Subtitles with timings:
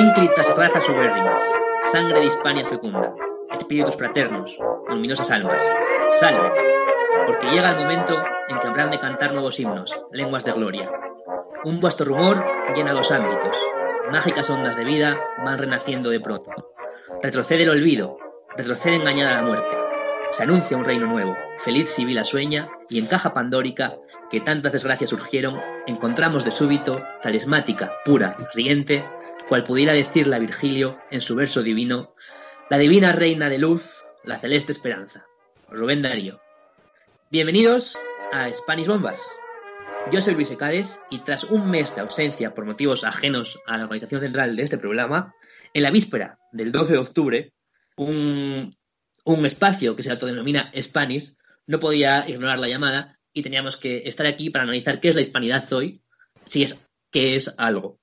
[0.00, 1.42] ínclitas razas ubérrimas,
[1.82, 3.12] sangre de Hispania fecunda,
[3.52, 4.58] espíritus fraternos,
[4.88, 5.62] luminosas almas,
[6.12, 6.50] salve,
[7.26, 10.90] porque llega el momento en que habrán de cantar nuevos himnos, lenguas de gloria.
[11.64, 12.42] Un vasto rumor
[12.74, 13.58] llena los ámbitos,
[14.10, 16.72] mágicas ondas de vida van renaciendo de pronto.
[17.22, 18.16] Retrocede el olvido,
[18.56, 19.76] retrocede engañada la muerte.
[20.30, 23.96] Se anuncia un reino nuevo, feliz Sibila sueña, y en caja pandórica,
[24.30, 29.04] que tantas desgracias surgieron, encontramos de súbito, talismática, pura, riente,
[29.50, 32.14] cual pudiera decirla Virgilio en su verso divino,
[32.70, 35.26] la divina reina de luz, la celeste esperanza.
[35.68, 36.40] Rubén Darío.
[37.32, 37.98] Bienvenidos
[38.30, 39.20] a Spanish Bombas.
[40.12, 43.82] Yo soy Luis Ecades y tras un mes de ausencia por motivos ajenos a la
[43.86, 45.34] organización central de este programa,
[45.74, 47.52] en la víspera del 12 de octubre,
[47.96, 48.70] un,
[49.24, 51.34] un espacio que se autodenomina Spanish
[51.66, 55.22] no podía ignorar la llamada y teníamos que estar aquí para analizar qué es la
[55.22, 56.04] hispanidad hoy,
[56.46, 57.99] si es que es algo.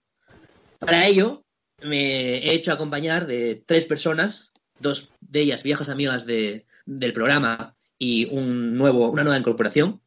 [0.79, 1.43] Para ello,
[1.81, 7.75] me he hecho acompañar de tres personas, dos de ellas viejas amigas de, del programa
[7.99, 10.01] y un nuevo, una nueva incorporación,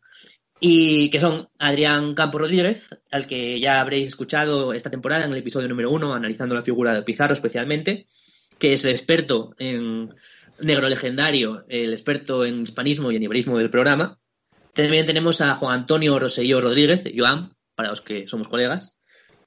[0.61, 5.39] y que son Adrián Campos Rodríguez, al que ya habréis escuchado esta temporada en el
[5.39, 8.07] episodio número uno, analizando la figura de Pizarro especialmente,
[8.59, 10.15] que es el experto en
[10.61, 14.19] negro legendario, el experto en hispanismo y en iberismo del programa.
[14.75, 19.00] También tenemos a Juan Antonio Roselló Rodríguez, Joan, para los que somos colegas,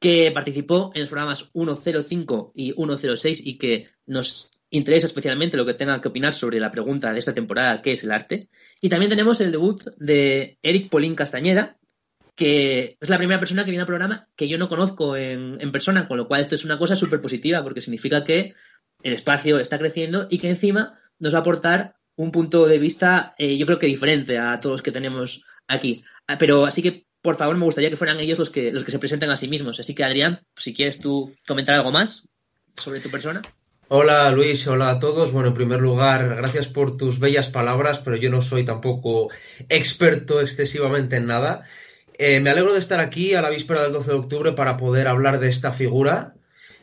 [0.03, 5.75] que participó en los programas 105 y 106 y que nos interesa especialmente lo que
[5.75, 8.49] tengan que opinar sobre la pregunta de esta temporada, ¿qué es el arte?
[8.81, 11.77] Y también tenemos el debut de Eric Polín Castañeda,
[12.35, 15.71] que es la primera persona que viene al programa que yo no conozco en, en
[15.71, 18.55] persona, con lo cual esto es una cosa súper positiva, porque significa que
[19.03, 23.35] el espacio está creciendo y que encima nos va a aportar un punto de vista,
[23.38, 26.03] eh, yo creo que diferente a todos los que tenemos aquí.
[26.27, 28.91] Ah, pero así que por favor, me gustaría que fueran ellos los que, los que
[28.91, 29.79] se presenten a sí mismos.
[29.79, 32.27] Así que, Adrián, si quieres tú comentar algo más
[32.75, 33.41] sobre tu persona.
[33.88, 35.31] Hola Luis, hola a todos.
[35.31, 39.29] Bueno, en primer lugar, gracias por tus bellas palabras, pero yo no soy tampoco
[39.69, 41.63] experto excesivamente en nada.
[42.17, 45.07] Eh, me alegro de estar aquí a la víspera del 12 de octubre para poder
[45.07, 46.34] hablar de esta figura,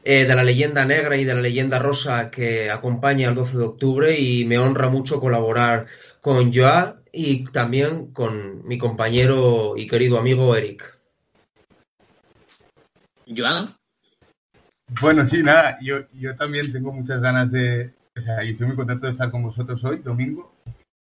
[0.04, 3.64] eh, de la leyenda negra y de la leyenda rosa que acompaña el 12 de
[3.64, 5.86] octubre y me honra mucho colaborar
[6.22, 10.96] con Joa y también con mi compañero y querido amigo Eric.
[13.26, 13.66] Joan.
[15.00, 18.76] Bueno, sí, nada, yo, yo también tengo muchas ganas de, o sea, y estoy muy
[18.76, 20.52] contento de estar con vosotros hoy, domingo.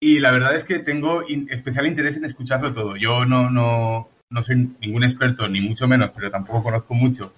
[0.01, 2.97] Y la verdad es que tengo in, especial interés en escucharlo todo.
[2.97, 7.33] Yo no, no, no soy ningún experto, ni mucho menos, pero tampoco conozco mucho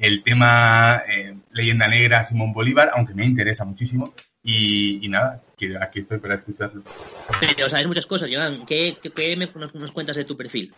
[0.00, 4.12] el tema eh, leyenda negra, Simón Bolívar, aunque me interesa muchísimo.
[4.42, 6.82] Y, y, nada, que aquí estoy para escucharlo.
[7.40, 8.64] Pero sabes muchas cosas, Joan.
[8.64, 10.72] ¿Qué, qué, qué me, nos, nos, cuentas de tu perfil?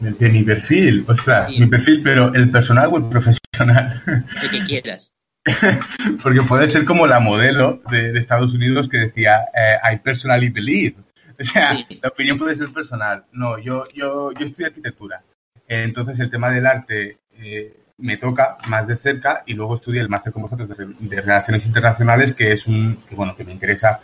[0.00, 1.60] De, mi perfil, ostras, sí.
[1.60, 4.02] mi perfil, pero el personal o el profesional.
[4.06, 5.14] De que quieras.
[6.22, 10.48] Porque puede ser como la modelo de, de Estados Unidos que decía, eh, I personally
[10.48, 10.96] believe.
[11.38, 12.00] O sea, sí.
[12.02, 13.24] la opinión puede ser personal.
[13.32, 15.22] No, yo, yo, yo estudio arquitectura.
[15.68, 20.08] Entonces el tema del arte eh, me toca más de cerca y luego estudié el
[20.08, 24.00] máster con vosotros de, de, Relaciones Internacionales, que es un, que, bueno, que me interesa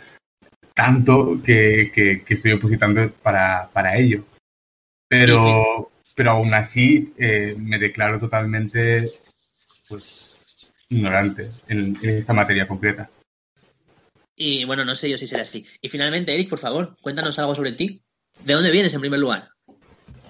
[0.73, 4.25] tanto que, que, que estoy opositando para, para ello.
[5.07, 9.11] Pero, pero aún así eh, me declaro totalmente,
[9.87, 13.09] pues, ignorante en, en esta materia concreta.
[14.35, 15.65] Y bueno, no sé yo si será así.
[15.81, 18.01] Y finalmente, Eric, por favor, cuéntanos algo sobre ti.
[18.43, 19.52] ¿De dónde vienes en primer lugar?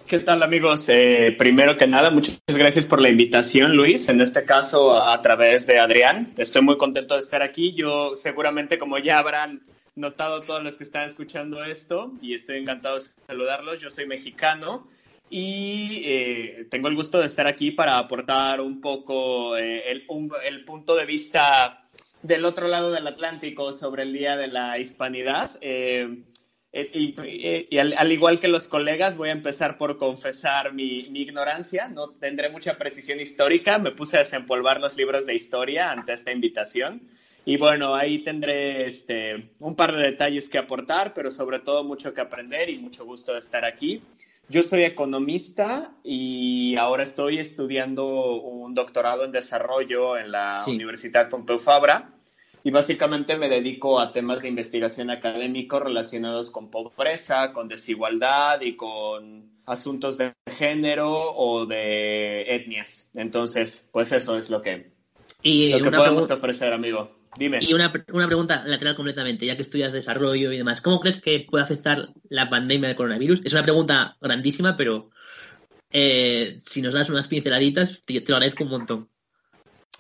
[0.08, 0.90] ¿Qué tal amigos?
[0.90, 4.10] Eh, primero que nada, muchas gracias por la invitación, Luis.
[4.10, 6.34] En este caso, a, través de Adrián.
[6.38, 7.72] Estoy muy contento de estar aquí.
[7.74, 9.64] Yo seguramente, como ya habrán
[9.96, 14.88] notado todos los que están escuchando esto, y estoy encantado de saludarlos, yo soy mexicano
[15.30, 20.32] y eh, tengo el gusto de estar aquí para aportar un poco eh, el, un,
[20.46, 21.88] el punto de vista
[22.22, 25.58] del otro lado del Atlántico sobre el Día de la Hispanidad.
[25.62, 26.24] Eh,
[26.74, 31.08] y, y, y al, al, igual que los colegas, voy a empezar por confesar mi,
[31.12, 31.88] mi, ignorancia.
[31.88, 33.78] No tendré mucha precisión histórica.
[33.78, 37.08] Me puse a desempolvar los libros de historia ante esta invitación.
[37.46, 42.14] Y bueno, ahí tendré este, un par de detalles que aportar, pero sobre todo mucho
[42.14, 44.02] que aprender y mucho gusto de estar aquí.
[44.50, 50.72] Yo soy economista y ahora estoy estudiando un doctorado en desarrollo en la sí.
[50.72, 52.14] Universidad Pompeu Fabra
[52.64, 58.76] y básicamente me dedico a temas de investigación académico relacionados con pobreza, con desigualdad y
[58.76, 63.10] con asuntos de género o de etnias.
[63.14, 64.92] Entonces, pues eso es lo que,
[65.42, 67.20] y lo que podemos ofrecer, amigo.
[67.36, 67.60] Dime.
[67.62, 70.82] Y una, una, pregunta lateral completamente, ya que estudias desarrollo y demás.
[70.82, 73.42] ¿Cómo crees que puede afectar la pandemia del coronavirus?
[73.44, 75.10] Es una pregunta grandísima, pero
[75.92, 79.10] eh, si nos das unas pinceladitas, te, te, lo agradezco un montón.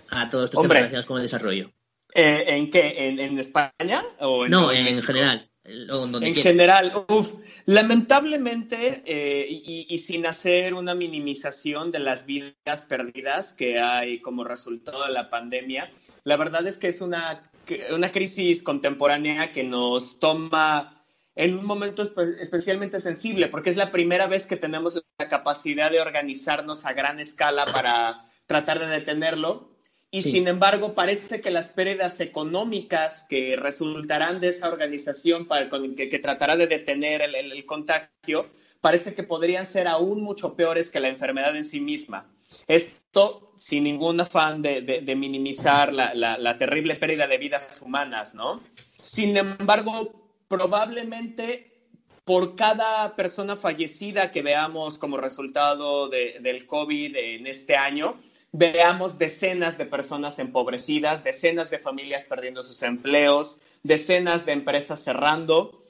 [0.09, 1.73] a todos estos temas relacionados con el desarrollo.
[2.13, 3.07] Eh, ¿En qué?
[3.07, 4.03] ¿En, España?
[4.19, 5.49] O no, en, general.
[5.65, 7.33] en general, uf,
[7.65, 15.05] lamentablemente, eh, y, sin hacer una minimización de las vidas perdidas que hay como resultado
[15.05, 15.91] de la pandemia,
[16.23, 17.51] la verdad es que es una,
[17.91, 21.03] una crisis contemporánea que nos toma
[21.35, 22.03] en un momento
[22.39, 27.19] especialmente sensible, porque es la primera vez que tenemos la capacidad de organizarnos a gran
[27.19, 29.72] escala para tratar de detenerlo.
[30.13, 36.19] Y sin embargo, parece que las pérdidas económicas que resultarán de esa organización para, que,
[36.19, 38.47] tratará de detener el, contagio,
[38.79, 42.29] parece que podrían ser aún mucho peores que la enfermedad en sí misma.
[42.67, 48.61] Esto sin ningún afán de, minimizar la, la terrible pérdida de vidas humanas, ¿no?
[48.93, 51.87] Sin embargo, probablemente
[52.23, 58.19] por cada persona fallecida que veamos como resultado del COVID en este año,
[58.53, 65.83] veamos decenas de personas empobrecidas, decenas de familias perdiendo sus empleos, decenas de empresas cerrando.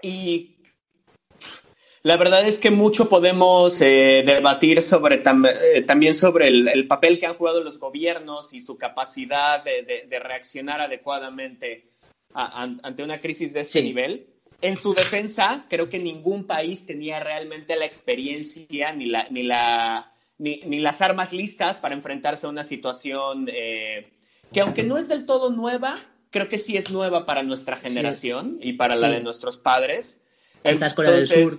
[0.00, 0.56] Y
[2.02, 7.26] la verdad es que mucho podemos eh, debatir sobre eh, también sobre el, papel que
[7.26, 11.90] han jugado los gobiernos y su capacidad de, reaccionar adecuadamente
[12.32, 14.28] ante una crisis de ese nivel.
[14.60, 20.12] En su defensa, creo que ningún país tenía realmente la experiencia ni, la, ni, la,
[20.38, 24.12] ni, las armas listas para enfrentarse a una situación eh,
[24.52, 25.96] que aunque no es del todo nueva,
[26.30, 30.20] creo que sí es nueva para nuestra generación y para la de nuestros padres.
[30.62, 31.52] Quizás Corea del Sur,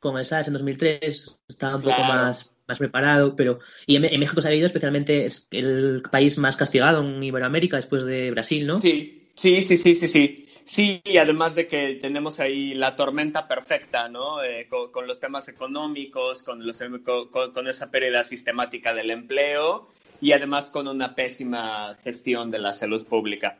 [0.00, 3.60] como el SARS en 2003, estaba un poco más, más preparado, pero...
[3.86, 8.04] Y en, México se ha habido especialmente, es el país más castigado en Iberoamérica después
[8.04, 8.76] de Brasil, ¿no?
[8.76, 10.41] Sí, Sí, sí, sí, sí, sí.
[10.64, 14.42] Sí, y además de que tenemos ahí la tormenta perfecta, ¿no?
[14.42, 16.80] Eh, con, los temas económicos, con, los,
[17.30, 19.88] con, esa pérdida sistemática del empleo
[20.20, 23.58] y además con una pésima gestión de la salud pública.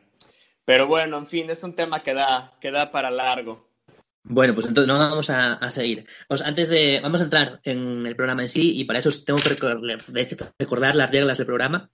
[0.65, 3.67] Pero bueno, en fin, es un tema que da, que da para largo.
[4.23, 6.05] Bueno, pues entonces no vamos a, seguir.
[6.29, 9.39] Pues antes de, vamos a entrar en el programa en sí y para eso tengo
[9.39, 11.89] que recordar las reglas del programa,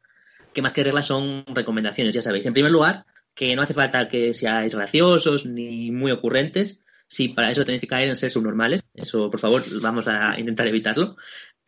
[0.53, 2.45] que más que reglas son recomendaciones, ya sabéis.
[2.45, 3.06] En primer lugar,
[3.39, 6.83] que no hace falta que seáis graciosos ni muy ocurrentes.
[7.07, 10.68] Si para eso tenéis que caer en ser subnormales, eso por favor vamos a intentar
[10.68, 11.15] evitarlo.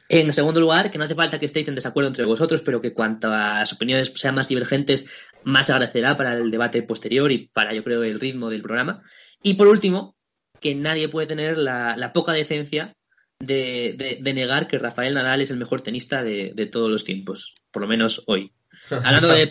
[0.09, 2.91] En segundo lugar, que no hace falta que estéis en desacuerdo entre vosotros, pero que
[2.91, 5.07] cuantas opiniones sean más divergentes,
[5.45, 9.01] más agradecerá para el debate posterior y para, yo creo, el ritmo del programa.
[9.41, 10.17] Y por último,
[10.59, 12.97] que nadie puede tener la, poca decencia
[13.39, 17.87] de, negar que Rafael Nadal es el mejor tenista de, todos los tiempos, por lo
[17.87, 18.51] menos hoy.
[18.89, 19.49] Hablando de,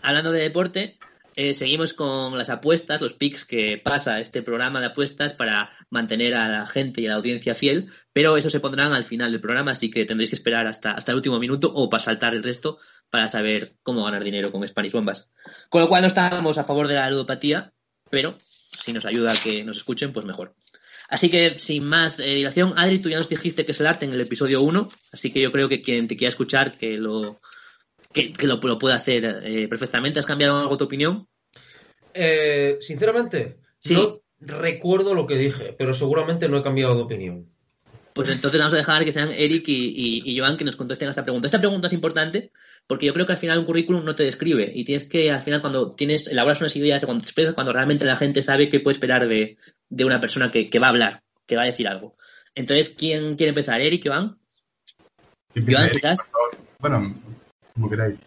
[0.00, 0.98] hablando de deporte,
[1.40, 6.34] eh, seguimos con las apuestas, los picks que pasa este programa de apuestas para mantener
[6.34, 9.40] a la gente y a la audiencia fiel, pero eso se pondrán al final del
[9.40, 12.42] programa, así que tendréis que esperar hasta, hasta el último minuto o para saltar el
[12.42, 12.78] resto
[13.08, 15.30] para saber cómo ganar dinero con Spanish Bombas.
[15.70, 17.72] Con lo cual no estamos a favor de la ludopatía,
[18.10, 20.54] pero si nos ayuda a que nos escuchen, pues mejor.
[21.08, 24.04] Así que, sin más eh, dilación, Adri, tú ya nos dijiste que es el arte
[24.04, 27.40] en el episodio 1, así que yo creo que quien te quiera escuchar, que lo,
[28.12, 30.18] que, lo, puede hacer eh, perfectamente.
[30.18, 31.28] ¿Has cambiado algo tu opinión?
[32.12, 33.58] Eh, sinceramente,
[33.90, 37.46] no recuerdo lo que dije, pero seguramente no he cambiado de opinión.
[38.12, 41.22] Pues entonces vamos a dejar que sean Eric y, Joan que nos contesten a esta
[41.22, 41.46] pregunta.
[41.46, 42.50] Esta pregunta es importante
[42.86, 45.42] porque yo creo que al final un currículum no te describe y tienes que, al
[45.42, 48.80] final, cuando tienes, elaboras unas ideas, cuando te expresas, cuando realmente la gente sabe qué
[48.80, 49.56] puede esperar de,
[50.04, 52.16] una persona que, va a hablar, que va a decir algo.
[52.54, 53.80] Entonces, ¿quién quiere empezar?
[53.80, 54.36] ¿Eric, Joan?
[55.54, 56.18] Joan, quizás.
[56.80, 57.14] Bueno,
[57.74, 58.18] como queráis.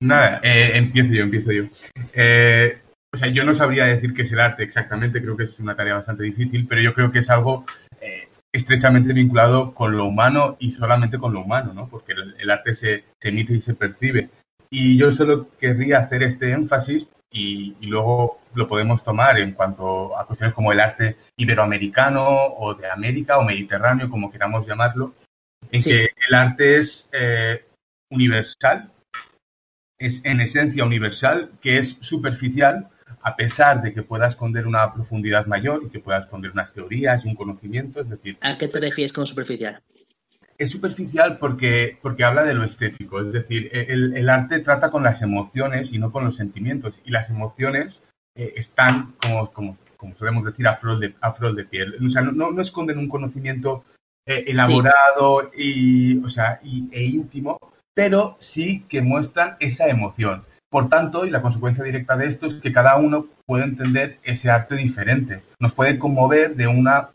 [0.00, 1.64] Nada, eh, empiezo yo, empiezo yo.
[2.12, 2.78] Eh,
[3.14, 5.76] o sea, yo no sabría decir qué es el arte exactamente, creo que es una
[5.76, 7.66] tarea bastante difícil, pero yo creo que es algo
[8.00, 11.88] eh, estrechamente vinculado con lo humano y solamente con lo humano, ¿no?
[11.88, 14.30] Porque el, arte se, emite y se percibe.
[14.70, 20.26] Y yo solo querría hacer este énfasis y, luego lo podemos tomar en cuanto a
[20.26, 25.14] cuestiones como el arte iberoamericano o de América o mediterráneo, como queramos llamarlo,
[25.70, 27.08] en que el arte es
[28.10, 28.90] universal
[30.02, 32.88] es en esencia universal, que es superficial,
[33.22, 37.24] a pesar de que pueda esconder una profundidad mayor y que pueda esconder unas teorías
[37.24, 38.00] y un conocimiento.
[38.00, 39.80] Es decir, ¿a qué te refieres con superficial?
[40.58, 45.22] Es superficial porque, porque habla de lo estético, es decir, el, arte trata con las
[45.22, 47.94] emociones y no con los sentimientos, y las emociones
[48.34, 51.96] eh, están, como, como, como, solemos decir, a flor de, a flor de piel.
[52.04, 53.84] O sea, no, no, esconden un conocimiento
[54.26, 57.58] eh, elaborado y, o sea, y, e íntimo,
[57.94, 60.44] pero sí que muestran esa emoción.
[60.70, 64.50] Por tanto, y la consecuencia directa de esto es que cada uno puede entender ese
[64.50, 65.42] arte diferente.
[65.58, 67.10] Nos puede conmover de una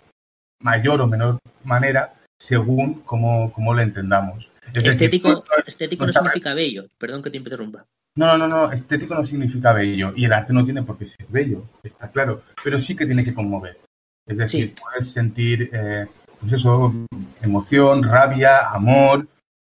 [0.61, 4.51] mayor o menor manera según cómo, lo entendamos.
[4.73, 7.85] estético, estético no, significa bello, perdón que te interrumpa.
[8.15, 11.25] No, no, no, estético no significa bello y el arte no tiene por qué ser
[11.29, 13.79] bello, está claro, pero sí que tiene que conmover.
[14.25, 16.05] Es decir, puedes sentir, eh,
[16.39, 16.93] pues eso,
[17.41, 19.27] emoción, rabia, amor,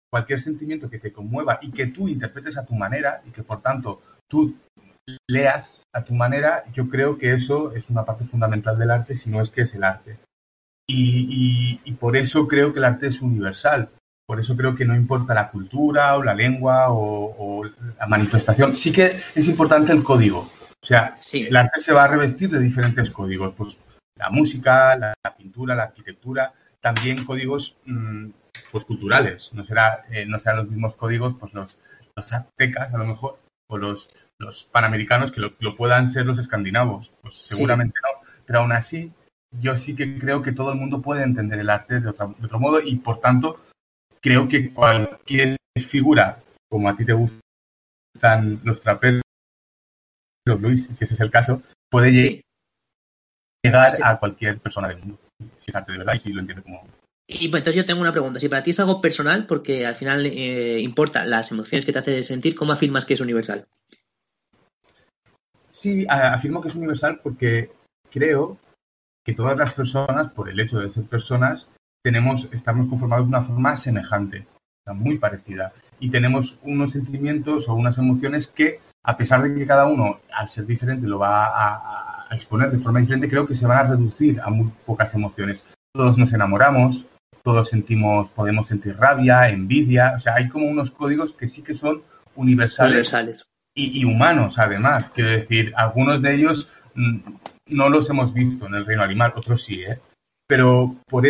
[0.09, 3.61] cualquier sentimiento que te conmueva y que tú interpretes a tu manera y que por
[3.61, 4.55] tanto tú
[5.27, 9.29] leas a tu manera, yo creo que eso es una parte fundamental del arte, si
[9.29, 10.19] no es que es el arte.
[10.87, 13.89] Y, por eso creo que el arte es universal.
[14.25, 17.63] Por eso creo que no importa la cultura o la lengua o,
[17.99, 18.75] la manifestación.
[18.75, 20.49] Sí que es importante el código.
[20.81, 23.53] O sea, el arte se va a revestir de diferentes códigos.
[23.55, 23.77] Pues
[24.19, 28.27] la música, la, pintura, la arquitectura, también códigos mm,
[28.71, 29.49] pues culturales.
[29.53, 31.79] No será, eh, no serán los mismos códigos, pues los,
[32.15, 37.13] los aztecas a lo mejor, o los, los panamericanos que lo, puedan ser los escandinavos.
[37.21, 38.27] Pues seguramente no.
[38.45, 39.13] Pero aún así,
[39.51, 42.81] yo sí que creo que todo el mundo puede entender el arte de, otro modo
[42.81, 43.61] y por tanto
[44.21, 49.21] creo que cualquier figura, como a ti te gustan los traperos,
[50.45, 52.11] Luis, si ese es el caso, puede
[53.63, 55.19] llegar a cualquier persona del mundo.
[55.59, 56.83] Si es arte de verdad y si lo entiende como
[57.31, 58.39] y pues entonces yo tengo una pregunta.
[58.39, 61.99] Si para ti es algo personal, porque al final eh, importa las emociones que te
[61.99, 63.67] hace sentir, ¿cómo afirmas que es universal?
[65.71, 67.71] Sí, afirmo que es universal porque
[68.09, 68.57] creo
[69.23, 71.69] que todas las personas, por el hecho de ser personas,
[72.03, 74.47] tenemos, estamos conformados de una forma semejante,
[74.87, 75.71] muy parecida.
[75.99, 80.49] Y tenemos unos sentimientos o unas emociones que, a pesar de que cada uno, al
[80.49, 83.89] ser diferente, lo va a, a exponer de forma diferente, creo que se van a
[83.89, 85.63] reducir a muy pocas emociones.
[85.93, 87.05] Todos nos enamoramos,
[87.43, 91.75] todos sentimos, podemos sentir rabia, envidia, o sea, hay como unos códigos que sí que
[91.75, 92.03] son
[92.35, 93.13] universales,
[93.75, 95.09] Y, humanos, además.
[95.13, 97.17] Quiero decir, algunos de ellos mm,
[97.67, 99.99] no los hemos visto en el reino animal, otros sí, ¿eh?
[100.47, 101.25] Pero por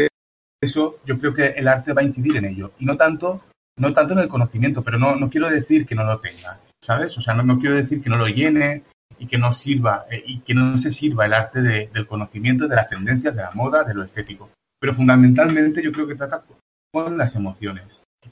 [0.62, 2.72] eso yo creo que el arte va a incidir en ello.
[2.80, 3.42] Y no tanto,
[3.78, 7.18] no tanto en el conocimiento, pero no, no quiero decir que no lo tenga, ¿sabes?
[7.18, 8.84] O sea, no, no quiero decir que no lo llene
[9.18, 12.76] y que no sirva, eh, y que no se sirva el arte del conocimiento, de
[12.76, 14.50] las tendencias, de la moda, de lo estético
[14.80, 16.44] pero fundamentalmente yo creo que trata
[16.92, 17.86] con las emociones.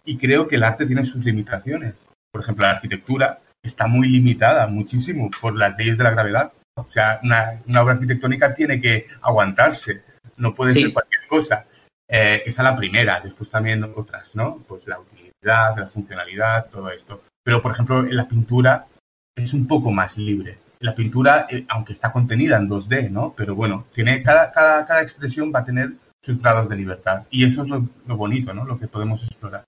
[0.05, 1.95] Y creo que el arte tiene sus limitaciones.
[2.31, 6.53] Por ejemplo, la arquitectura está muy limitada, muchísimo, por las leyes de la gravedad.
[6.75, 10.03] O sea, una, obra arquitectónica tiene que aguantarse,
[10.37, 11.65] no puede ser cualquier cosa.
[12.09, 14.63] Eh, esa es la primera, después también otras, ¿no?
[14.67, 17.23] Pues la utilidad, la funcionalidad, todo esto.
[17.43, 18.87] Pero, por ejemplo, en la pintura
[19.35, 20.59] es un poco más libre.
[20.79, 23.33] La pintura, eh, aunque está contenida en 2D, ¿no?
[23.35, 27.23] Pero bueno, tiene cada, cada, cada expresión va a tener sus grados de libertad.
[27.29, 27.81] Y eso es lo,
[28.15, 28.65] bonito, ¿no?
[28.65, 29.63] Lo que podemos explorar.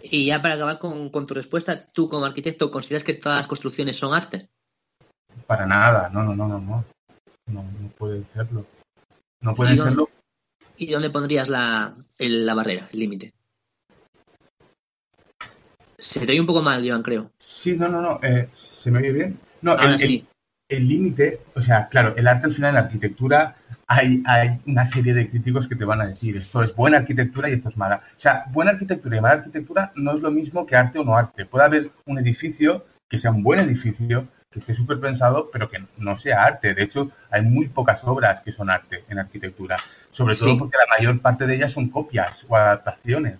[0.00, 3.96] Y ya para acabar con, tu respuesta, ¿tú como arquitecto consideras que todas las construcciones
[3.96, 4.48] son arte?
[5.46, 6.84] Para nada, no, no, no, no, no.
[7.46, 8.66] No, no puede serlo.
[9.40, 10.08] No puede serlo.
[10.76, 13.32] ¿Y dónde pondrías la, la barrera, el límite?
[15.98, 17.32] Se te oye un poco mal, Iván, creo.
[17.38, 18.20] Sí, no, no, no.
[18.22, 19.40] Eh, ¿Se me oye bien?
[19.62, 20.24] No, el
[20.68, 23.56] límite, o sea, claro, el arte al final en la arquitectura
[23.86, 27.48] hay, hay una serie de críticos que te van a decir esto es buena arquitectura
[27.48, 28.02] y esto es mala.
[28.16, 31.16] O sea, buena arquitectura y mala arquitectura no es lo mismo que arte o no
[31.16, 31.46] arte.
[31.46, 35.82] Puede haber un edificio que sea un buen edificio, que esté súper pensado, pero que
[35.96, 36.74] no sea arte.
[36.74, 39.78] De hecho, hay muy pocas obras que son arte en arquitectura,
[40.10, 43.38] sobre todo porque la mayor parte de ellas son copias o adaptaciones.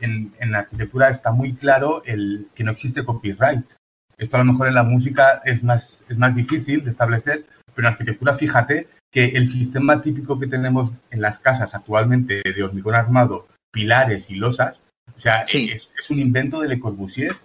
[0.00, 3.64] En, en la arquitectura está muy claro el que no existe copyright.
[4.18, 7.86] Esto a lo mejor en la música es más, es más difícil de establecer, pero
[7.86, 12.94] en arquitectura fíjate que el sistema típico que tenemos en las casas actualmente de hormigón
[12.94, 14.82] armado, pilares y losas,
[15.16, 17.36] o sea, es, un invento de Le Corbusier.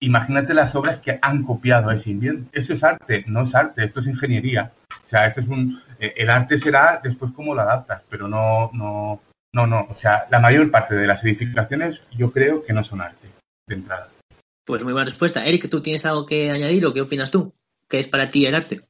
[0.00, 2.48] Imagínate las obras que han copiado ese invento.
[2.52, 4.72] Eso es arte, no es arte, esto es ingeniería.
[4.90, 9.20] O sea, es un, eh, el arte será después cómo lo adaptas, pero no, no,
[9.52, 9.86] no, no.
[9.90, 13.28] O sea, la mayor parte de las edificaciones yo creo que no son arte
[13.66, 14.08] de entrada.
[14.68, 15.46] Pues muy buena respuesta.
[15.46, 17.54] Eric, ¿tú tienes algo que añadir o qué opinas tú?
[17.88, 18.82] ¿Qué es para ti el arte?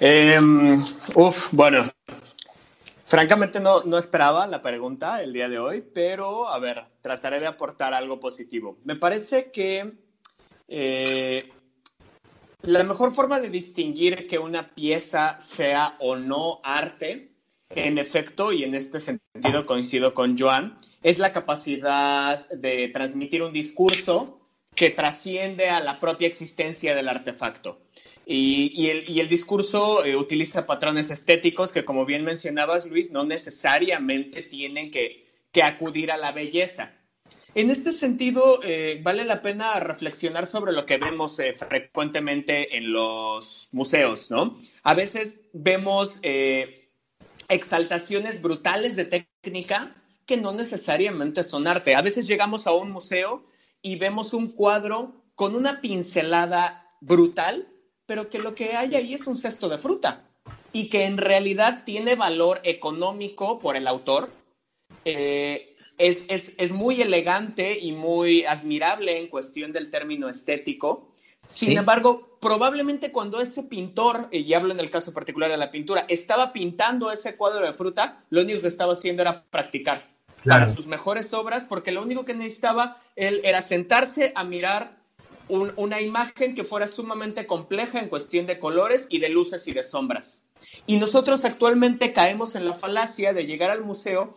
[0.00, 0.82] Em,
[1.14, 1.84] uf, bueno,
[3.06, 7.46] francamente no, no, esperaba la pregunta el día de hoy, pero a ver, trataré de
[7.46, 8.76] aportar algo positivo.
[8.82, 9.92] Me parece que
[10.66, 11.52] eh,
[12.62, 17.36] la mejor forma de distinguir que una pieza sea o no arte,
[17.70, 23.52] en efecto, y en este sentido coincido con Joan, es la capacidad de transmitir un
[23.52, 24.40] discurso
[24.74, 27.78] que trasciende a la propia existencia del artefacto.
[28.26, 34.90] Y, el, discurso eh, utiliza patrones estéticos que, como bien mencionabas, Luis, no necesariamente tienen
[34.90, 35.22] que,
[35.62, 36.94] acudir a la belleza.
[37.54, 42.92] En este sentido, eh, vale la pena reflexionar sobre lo que vemos eh, frecuentemente en
[42.92, 44.58] los museos, ¿no?
[44.82, 46.18] A veces vemos
[47.48, 49.94] exaltaciones brutales de técnica,
[50.26, 51.94] que no necesariamente son arte.
[51.94, 53.44] A veces llegamos a un museo
[53.82, 57.68] y vemos un cuadro con una pincelada brutal,
[58.06, 60.28] pero que lo que hay ahí es un cesto de fruta
[60.72, 64.30] y que en realidad tiene valor económico por el autor.
[65.04, 71.14] Eh, es, es, muy elegante y muy admirable en cuestión del término estético.
[71.46, 76.04] Sin embargo, probablemente cuando ese pintor, y hablo en el caso particular de la pintura,
[76.08, 80.13] estaba pintando ese cuadro de fruta, lo único que estaba haciendo era practicar
[80.44, 84.96] para sus mejores obras, porque lo único que necesitaba él era sentarse a mirar
[85.48, 89.82] una imagen que fuera sumamente compleja en cuestión de colores y de luces y de
[89.82, 90.44] sombras.
[90.86, 94.34] Y nosotros actualmente caemos en la falacia de llegar al museo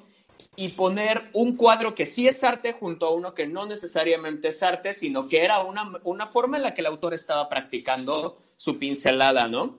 [0.55, 4.63] y poner un cuadro que sí es arte junto a uno que no necesariamente es
[4.63, 9.47] arte, sino que era una, forma en la que el autor estaba practicando su pincelada,
[9.47, 9.77] ¿no?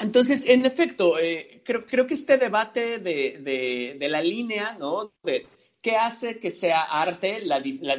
[0.00, 5.12] Entonces, en efecto, eh, creo, creo, que este debate de, de, la línea, ¿no?
[5.22, 5.46] De
[5.82, 7.96] qué hace que sea arte, la, la,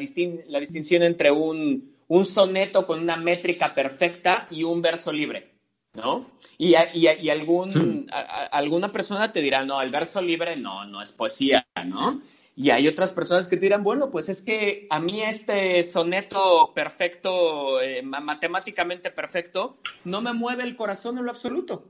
[0.47, 5.51] la distinción entre un, un soneto con una métrica perfecta y un verso libre,
[5.93, 6.31] ¿no?
[6.57, 8.07] Y, y, algún,
[8.51, 12.21] alguna persona te dirá, no, el verso libre no, no es poesía, ¿no?
[12.59, 17.79] Y hay otras personas que dirán, bueno, pues es que a mí este soneto perfecto,
[17.79, 21.87] eh, matemáticamente perfecto, no me mueve el corazón en lo absoluto.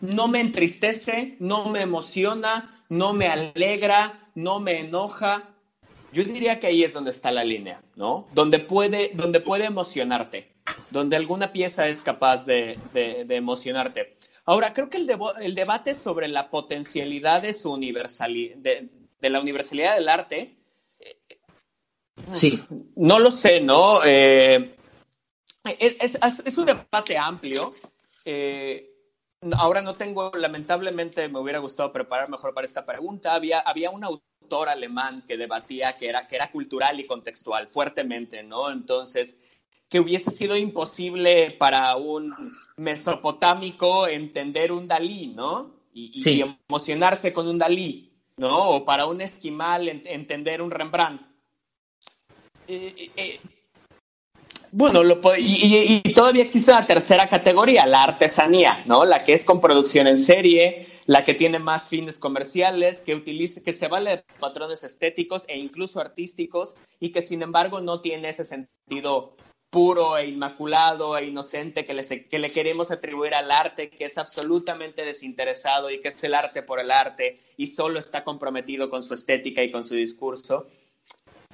[0.00, 5.54] No me entristece, no me emociona, no me alegra, no me enoja,
[6.12, 8.26] yo diría que ahí es donde está la línea, ¿no?
[8.34, 10.56] Donde puede, donde puede emocionarte,
[10.90, 12.80] donde alguna pieza es capaz de,
[13.28, 14.16] emocionarte.
[14.44, 15.08] Ahora, creo que el,
[15.40, 18.88] el, debate sobre la potencialidad de, su universalidad, de,
[19.30, 20.56] la universalidad del arte,
[22.32, 22.62] sí.
[22.96, 24.04] no lo sé, ¿no?
[24.04, 24.76] Eh,
[25.64, 27.74] es, un debate amplio.
[28.24, 28.90] Eh,
[29.56, 33.34] ahora no tengo, lamentablemente me hubiera gustado preparar mejor para esta pregunta.
[33.34, 38.42] Había, había un autor alemán que debatía que era, que era cultural y contextual fuertemente,
[38.42, 38.70] ¿no?
[38.70, 39.38] Entonces,
[39.88, 42.34] que hubiese sido imposible para un
[42.76, 45.72] mesopotámico entender un Dalí, ¿no?
[45.92, 48.70] Y, emocionarse con un Dalí, ¿no?
[48.70, 51.22] O para un esquimal entender un Rembrandt.
[54.76, 59.04] Bueno, lo, y, y, todavía existe una tercera categoría, la artesanía, ¿no?
[59.04, 63.62] La que es con producción en serie, la que tiene más fines comerciales, que utiliza,
[63.62, 68.30] que se vale de patrones estéticos e incluso artísticos y que sin embargo no tiene
[68.30, 69.36] ese sentido
[69.74, 74.18] puro e inmaculado e inocente que le, que le queremos atribuir al arte, que es
[74.18, 79.02] absolutamente desinteresado y que es el arte por el arte y solo está comprometido con
[79.02, 80.68] su estética y con su discurso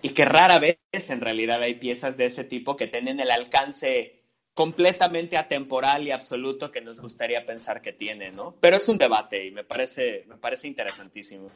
[0.02, 4.20] y que rara vez en realidad hay piezas de ese tipo que tienen el alcance
[4.52, 8.54] completamente atemporal y absoluto que nos gustaría pensar que tiene, ¿no?
[8.60, 11.50] Pero es un debate y me parece, me parece interesantísimo.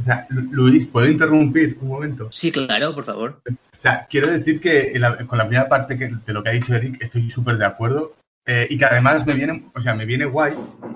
[0.00, 2.28] O sea, Luis, ¿puedo interrumpir un momento?
[2.32, 3.42] Sí, claro, por favor.
[3.46, 7.02] O sea, quiero decir que con la primera parte de lo que ha dicho Eric
[7.02, 8.14] estoy súper de acuerdo
[8.46, 10.54] eh, y que además me viene, o sea, me viene guay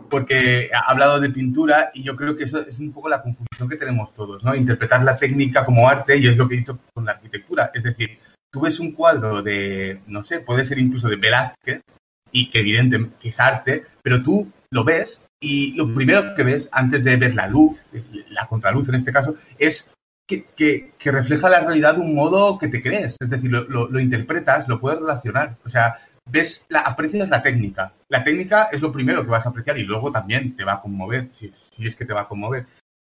[0.09, 3.69] porque ha hablado de pintura y yo creo que eso es un poco la confusión
[3.69, 4.55] que tenemos todos, ¿no?
[4.55, 7.71] Interpretar la técnica como arte y es lo que he dicho con la arquitectura.
[7.75, 8.19] Es decir,
[8.51, 11.83] tú ves un cuadro de, no sé, puede ser incluso de Velázquez
[12.33, 17.05] y que evidentemente es arte, pero tú lo ves y lo primero que ves antes
[17.05, 17.91] de ver la luz,
[18.31, 19.87] la contraluz en este caso, es
[20.27, 23.17] que, que, refleja la realidad de un modo que te crees.
[23.21, 25.57] Es decir, lo, lo, lo interpretas, lo puedes relacionar.
[25.67, 27.93] O sea, ves, la, aprecias la técnica.
[28.09, 30.81] La técnica es lo primero que vas a apreciar y luego también te va a
[30.81, 32.67] conmover, si, es que te va a conmover.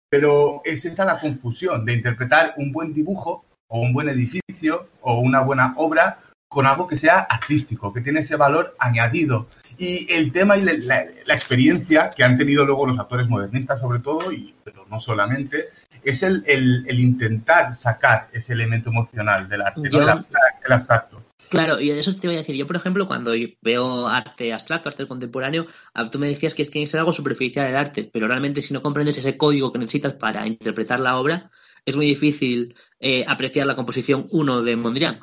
[0.10, 5.20] Pero es esa la confusión de interpretar un buen dibujo o un buen edificio o
[5.20, 6.20] una buena obra
[6.58, 9.46] con algo que sea artístico, que tiene ese valor añadido.
[9.78, 14.32] Y el tema y la, experiencia que han tenido luego los actores modernistas sobre todo,
[14.32, 15.66] y, pero no solamente,
[16.04, 21.22] es el, el, intentar sacar ese elemento emocional del arte, el abstracto.
[21.50, 22.56] Claro, y de eso te voy a decir.
[22.56, 25.68] Yo, por ejemplo, cuando veo arte abstracto, arte contemporáneo,
[26.12, 28.82] tú me decías que es que es algo superficial el arte, pero realmente si no
[28.82, 31.52] comprendes ese código que necesitas para interpretar la obra,
[31.86, 35.20] es muy difícil eh, apreciar la composición 1 de Mondrian.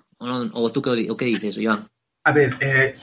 [0.53, 1.87] ¿O, tú qué, qué, dices, Iván?
[2.25, 2.95] A ver, eh,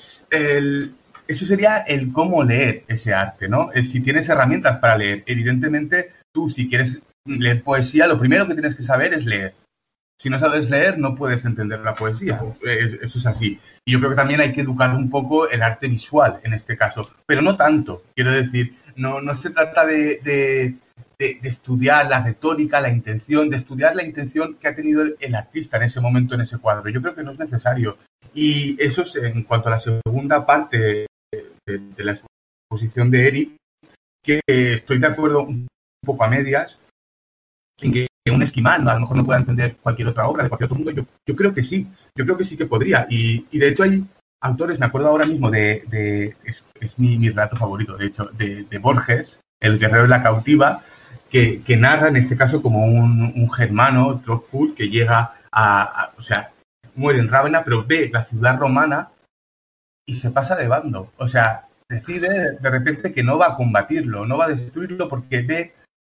[1.27, 3.69] eso sería el cómo leer ese arte, ¿no?
[3.73, 5.23] si tienes herramientas para leer.
[5.27, 9.53] Evidentemente, tú si quieres leer poesía, lo primero que tienes que saber es leer
[10.21, 12.39] si no sabes leer, no puedes entender la poesía.
[12.63, 13.59] Eso es así.
[13.83, 16.77] Y yo creo que también hay que educar un poco el arte visual en este
[16.77, 18.03] caso, pero no tanto.
[18.13, 20.75] Quiero decir, no, no se trata de,
[21.43, 25.83] estudiar la retórica, la intención, de estudiar la intención que ha tenido el, artista en
[25.83, 26.89] ese momento, en ese cuadro.
[26.89, 27.97] Yo creo que no es necesario.
[28.33, 31.07] Y eso es en cuanto a la segunda parte
[31.65, 32.19] de, la
[32.69, 33.55] exposición de Eric,
[34.23, 35.67] que estoy de acuerdo un
[36.03, 36.77] poco a medias,
[37.79, 40.67] en que un esquimán a lo mejor no pueda entender cualquier otra obra de cualquier
[40.67, 40.91] otro mundo.
[40.91, 43.07] Yo, yo creo que sí, yo creo que sí que podría.
[43.09, 44.05] Y, y de hecho hay
[44.41, 46.35] autores, me acuerdo ahora mismo de, de
[46.79, 50.83] es, mi, mi, relato favorito, de hecho, de, de, Borges, El guerrero de la cautiva,
[51.29, 56.13] que, que narra en este caso como un, un germano, Trotwood, que llega a, a,
[56.17, 56.51] o sea,
[56.95, 59.09] muere en Rávena, pero ve la ciudad romana
[60.05, 61.11] y se pasa de bando.
[61.17, 65.41] O sea, decide de repente que no va a combatirlo, no va a destruirlo porque
[65.41, 65.73] ve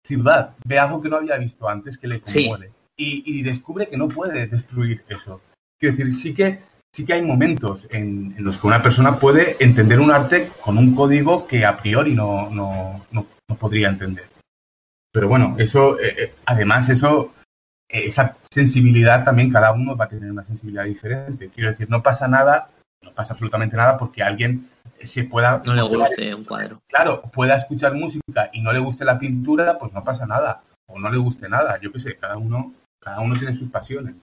[0.05, 2.67] ciudad, ve algo que no había visto antes que le conmueve.
[2.67, 2.73] Sí.
[2.97, 5.41] Y, y, descubre que no puede destruir eso.
[5.79, 6.61] Quiero decir, sí que,
[6.95, 10.77] sí que hay momentos en, en, los que una persona puede entender un arte con
[10.77, 14.27] un código que a priori no, no, no, no podría entender.
[15.13, 17.35] Pero bueno, eso, eh, eh, además, eso,
[17.89, 21.51] eh, esa sensibilidad también cada uno va a tener una sensibilidad diferente.
[21.55, 22.71] Quiero decir, no pasa nada,
[23.03, 24.71] no pasa absolutamente nada porque alguien
[25.03, 25.63] se pueda...
[25.65, 26.81] No le guste un cuadro.
[26.89, 30.63] Claro, pueda escuchar música y no le guste la pintura, pues no pasa nada.
[30.87, 34.15] O no le guste nada, yo qué sé, cada uno, cada uno tiene sus pasiones.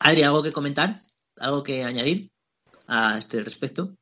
[0.00, 1.00] Adri, ¿algo que comentar?
[1.38, 2.28] ¿Algo que añadir
[2.88, 3.92] a este respecto?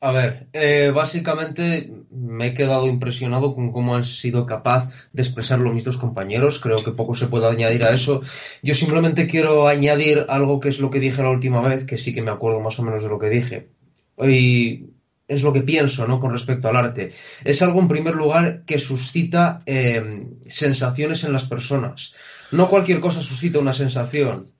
[0.00, 5.72] A ver, eh, básicamente me he quedado impresionado con cómo han sido capaz de expresarlo
[5.72, 6.60] mis dos compañeros.
[6.60, 8.22] Creo que poco se puede añadir a eso.
[8.62, 12.14] Yo simplemente quiero añadir algo que es lo que dije la última vez, que sí
[12.14, 13.70] que me acuerdo más o menos de lo que dije.
[14.18, 14.84] Y
[15.26, 16.20] es lo que pienso, ¿no?
[16.20, 17.12] Con respecto al arte.
[17.44, 22.14] Es algo, en primer lugar, que suscita eh, sensaciones en las personas.
[22.52, 24.52] No cualquier cosa suscita una sensación.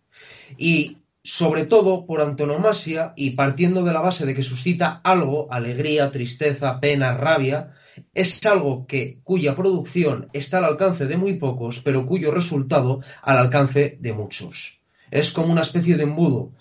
[0.57, 0.99] Y
[1.29, 6.81] sobre todo por antonomasia y partiendo de la base de que suscita algo, alegría, tristeza,
[6.81, 7.75] pena, rabia,
[8.15, 13.37] es algo que cuya producción está al alcance de muy pocos, pero cuyo resultado al
[13.37, 14.81] alcance de muchos.
[15.11, 16.53] Es como una especie de embudo.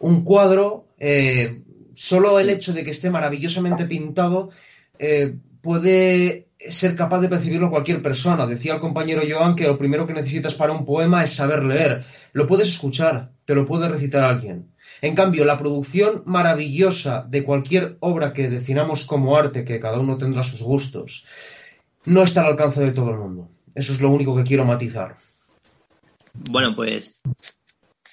[0.00, 1.62] Un cuadro, eh,
[1.94, 4.50] solo el hecho de que esté maravillosamente pintado,
[4.98, 8.46] eh, puede ser capaz de percibirlo cualquier persona.
[8.46, 12.04] Decía el compañero Joan que lo primero que necesitas para un poema es saber leer.
[12.32, 14.72] Lo puedes escuchar, te lo puede recitar alguien.
[15.02, 20.16] En cambio, la producción maravillosa de cualquier obra que definamos como arte, que cada uno
[20.16, 21.26] tendrá sus gustos,
[22.06, 23.48] no está al alcance de todo el mundo.
[23.74, 25.16] Eso es lo único que quiero matizar.
[26.32, 27.20] Bueno, pues.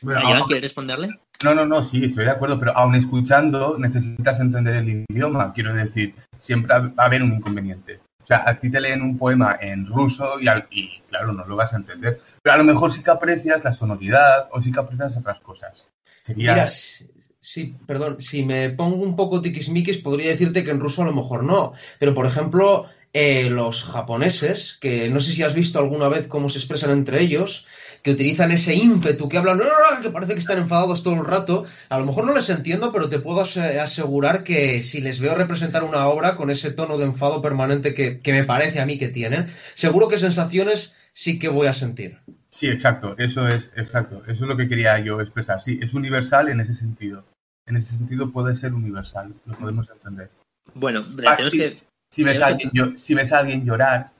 [0.01, 1.09] Bueno, Joan, ¿quieres responderle?
[1.43, 5.53] No, no, no, sí, estoy de acuerdo, pero aún escuchando necesitas entender el idioma.
[5.53, 7.99] Quiero decir, siempre va a haber un inconveniente.
[8.23, 11.45] O sea, a ti te leen un poema en ruso y, al, y, claro, no
[11.45, 12.21] lo vas a entender.
[12.41, 15.87] Pero a lo mejor sí que aprecias la sonoridad o sí que aprecias otras cosas.
[16.35, 21.05] Mira, sí, perdón, si me pongo un poco tiquismiquis podría decirte que en ruso a
[21.05, 21.73] lo mejor no.
[21.99, 26.49] Pero, por ejemplo, eh, los japoneses, que no sé si has visto alguna vez cómo
[26.49, 27.67] se expresan entre ellos,
[28.03, 29.59] que utilizan ese ímpetu, que hablan,
[30.01, 31.65] que parece que están enfadados todo el rato.
[31.89, 35.85] A lo mejor no les entiendo, pero te puedo asegurar que si les veo representar
[35.85, 39.07] una obra con ese tono de enfado permanente que, que me parece a mí que
[39.07, 42.19] tienen, seguro que sensaciones sí que voy a sentir.
[42.49, 45.63] Sí, exacto, eso es, exacto, eso es lo que quería yo expresar.
[45.63, 47.23] Sí, es universal en ese sentido.
[47.65, 50.29] En ese sentido puede ser universal, lo podemos entender.
[50.75, 51.77] Bueno, ah, tenemos si, que...
[52.11, 54.11] Si ves, a alguien, si ves a alguien llorar,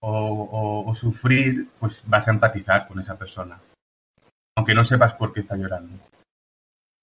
[0.00, 3.60] o, sufrir, pues vas a empatizar con esa persona.
[4.56, 5.98] Aunque no sepas por qué está llorando.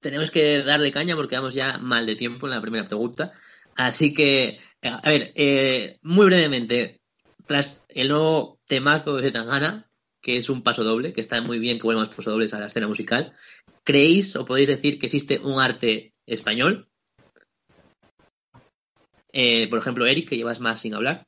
[0.02, 3.32] Tenemos que darle caña porque vamos ya mal de tiempo en la primera pregunta.
[3.76, 7.00] Así que, a ver, eh, muy brevemente,
[7.46, 9.88] tras el nuevo temazo de Tangana,
[10.22, 12.68] que es un paso doble, que está muy bien que vuelvan los pasodobles a la
[12.68, 13.34] escena musical,
[13.84, 16.88] ¿creéis o podéis decir que existe un arte español?
[19.34, 21.28] Eh, por ejemplo, Eric, que llevas más sin hablar.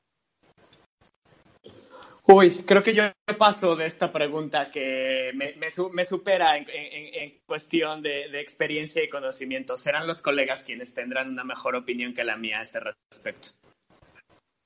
[2.27, 3.03] Uy, creo que yo
[3.38, 8.41] paso de esta pregunta que me, me, me supera en, en, en cuestión de, de,
[8.41, 9.77] experiencia y conocimiento.
[9.77, 13.49] Serán los colegas quienes tendrán una mejor opinión que la mía a este respecto.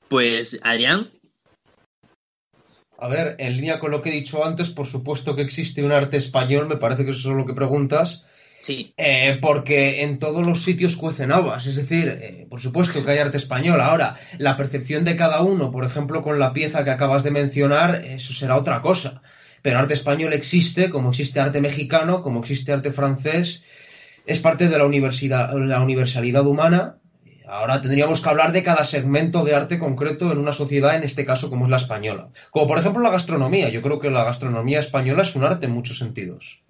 [0.07, 1.11] Pues, Adrián.
[2.97, 5.91] A ver, en línea con lo que he dicho antes, por supuesto que existe un
[5.91, 8.25] arte español, me parece que eso es lo que preguntas.
[8.61, 8.93] Sí.
[8.97, 11.65] Eh, porque en todos los sitios cuecen habas.
[11.65, 13.81] Es decir, eh, por supuesto que hay arte español.
[13.81, 18.03] Ahora, la percepción de cada uno, por ejemplo, con la pieza que acabas de mencionar,
[18.05, 19.21] eso será otra cosa.
[19.61, 23.63] Pero arte español existe, como existe arte mexicano, como existe arte francés.
[24.25, 26.97] Es parte de la, universidad, la universalidad humana.
[27.47, 31.25] Ahora tendríamos que hablar de cada segmento de arte concreto en una sociedad, en este
[31.25, 32.29] caso como es la española.
[32.51, 33.69] Como por ejemplo la gastronomía.
[33.69, 36.61] Yo creo que la gastronomía española es un arte en muchos sentidos.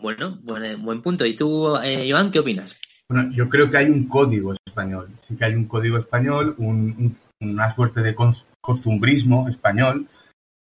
[0.00, 1.24] Bueno, buen, buen punto.
[1.26, 2.78] ¿Y tú, eh, Iván, qué opinas?
[3.08, 5.10] Bueno, yo creo que hay un código español.
[5.26, 8.14] Sí que hay un código español, un, un, una suerte de
[8.60, 10.08] costumbrismo español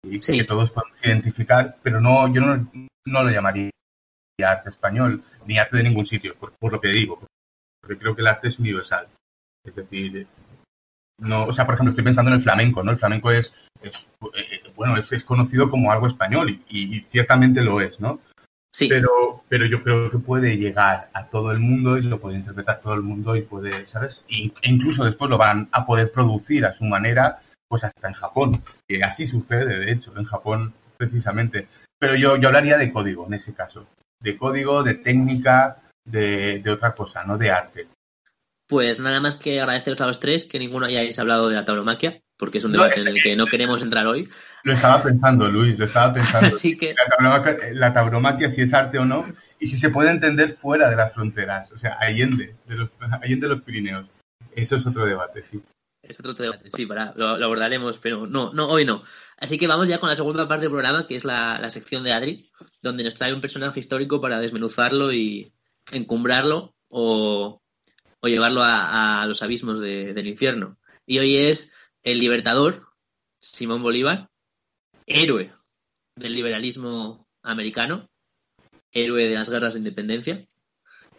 [0.03, 0.37] y sí.
[0.37, 2.69] que todos podemos identificar, pero no, yo no,
[3.05, 3.71] no lo llamaría
[4.45, 7.19] arte español ni arte de ningún sitio, por, por, lo que digo,
[7.81, 9.07] porque creo que el arte es universal.
[9.65, 10.27] Es decir,
[11.19, 12.91] No, o sea, por ejemplo, estoy pensando en el flamenco, ¿no?
[12.91, 17.99] El flamenco es, es eh, bueno, es, conocido como algo español y, ciertamente lo es,
[17.99, 18.19] ¿no?
[18.73, 18.89] Sí.
[18.89, 22.81] Pero, pero yo creo que puede llegar a todo el mundo y lo puede interpretar
[22.81, 24.23] todo el mundo y puede, ¿sabes?
[24.29, 28.63] E incluso después lo van a poder producir a su manera, pues hasta en Japón.
[28.87, 31.67] Que así sucede, de hecho, en Japón precisamente.
[31.99, 33.85] Pero yo, yo hablaría de código en ese caso.
[34.19, 37.87] De código, de técnica, de, de otra cosa, no de arte.
[38.67, 42.22] Pues nada más que agradeceros a los tres que ninguno hayáis hablado de la tauromaquia,
[42.37, 44.29] porque es un debate en el que no queremos entrar hoy.
[44.63, 46.47] Lo estaba pensando, Luis, lo estaba pensando.
[46.47, 46.95] Así que...
[47.73, 49.25] La tauromaquia, si es arte o no,
[49.59, 52.89] y si se puede entender fuera de las fronteras, o sea, allende, de los,
[53.21, 54.07] allende los Pirineos.
[54.55, 55.61] Eso es otro debate, sí.
[56.01, 59.03] Es otro debate, sí, para, lo, abordaremos, pero no, no, hoy no.
[59.37, 62.03] Así que vamos ya con la segunda parte del programa, que es la, la sección
[62.03, 62.49] de Adri,
[62.81, 65.53] donde nos trae un personaje histórico para desmenuzarlo y
[65.91, 67.61] encumbrarlo o,
[68.23, 70.77] o llevarlo a, los abismos del infierno.
[71.05, 71.72] Y hoy es
[72.03, 72.87] el libertador,
[73.39, 74.29] Simón Bolívar,
[75.05, 75.53] héroe
[76.15, 78.07] del liberalismo americano,
[78.91, 80.45] héroe de las guerras de independencia.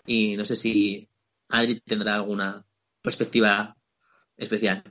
[0.07, 1.09] Y no sé si
[1.49, 2.65] Adri tendrá alguna
[3.03, 3.77] perspectiva
[4.37, 4.85] especial.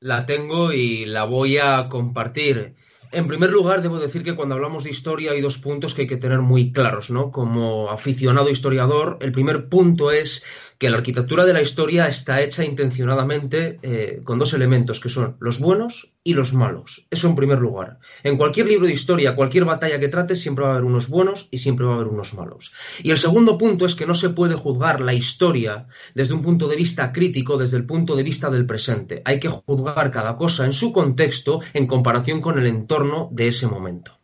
[0.00, 2.74] La tengo y la voy a compartir.
[3.12, 6.08] En primer lugar, debo decir que cuando hablamos de historia hay dos puntos que hay
[6.08, 7.30] que tener muy claros, ¿no?
[7.30, 10.44] Como aficionado historiador, el primer punto es
[10.84, 15.34] que la arquitectura de la historia está hecha intencionadamente eh, con dos elementos que son
[15.40, 17.06] los buenos y los malos.
[17.10, 18.00] Eso en primer lugar.
[18.22, 21.48] En cualquier libro de historia, cualquier batalla que trates, siempre va a haber unos buenos
[21.50, 22.74] y siempre va a haber unos malos.
[23.02, 26.68] Y el segundo punto es que no se puede juzgar la historia desde un punto
[26.68, 29.22] de vista crítico, desde el punto de vista del presente.
[29.24, 33.66] Hay que juzgar cada cosa en su contexto en comparación con el entorno de ese
[33.66, 34.18] momento.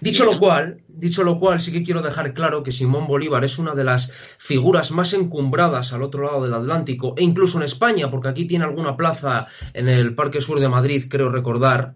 [0.00, 3.58] Dicho lo cual, dicho lo cual, sí que quiero dejar claro que Simón Bolívar es
[3.58, 8.10] una de las figuras más encumbradas al otro lado del Atlántico, e incluso en España,
[8.10, 11.94] porque aquí tiene alguna plaza en el Parque Sur de Madrid, creo recordar,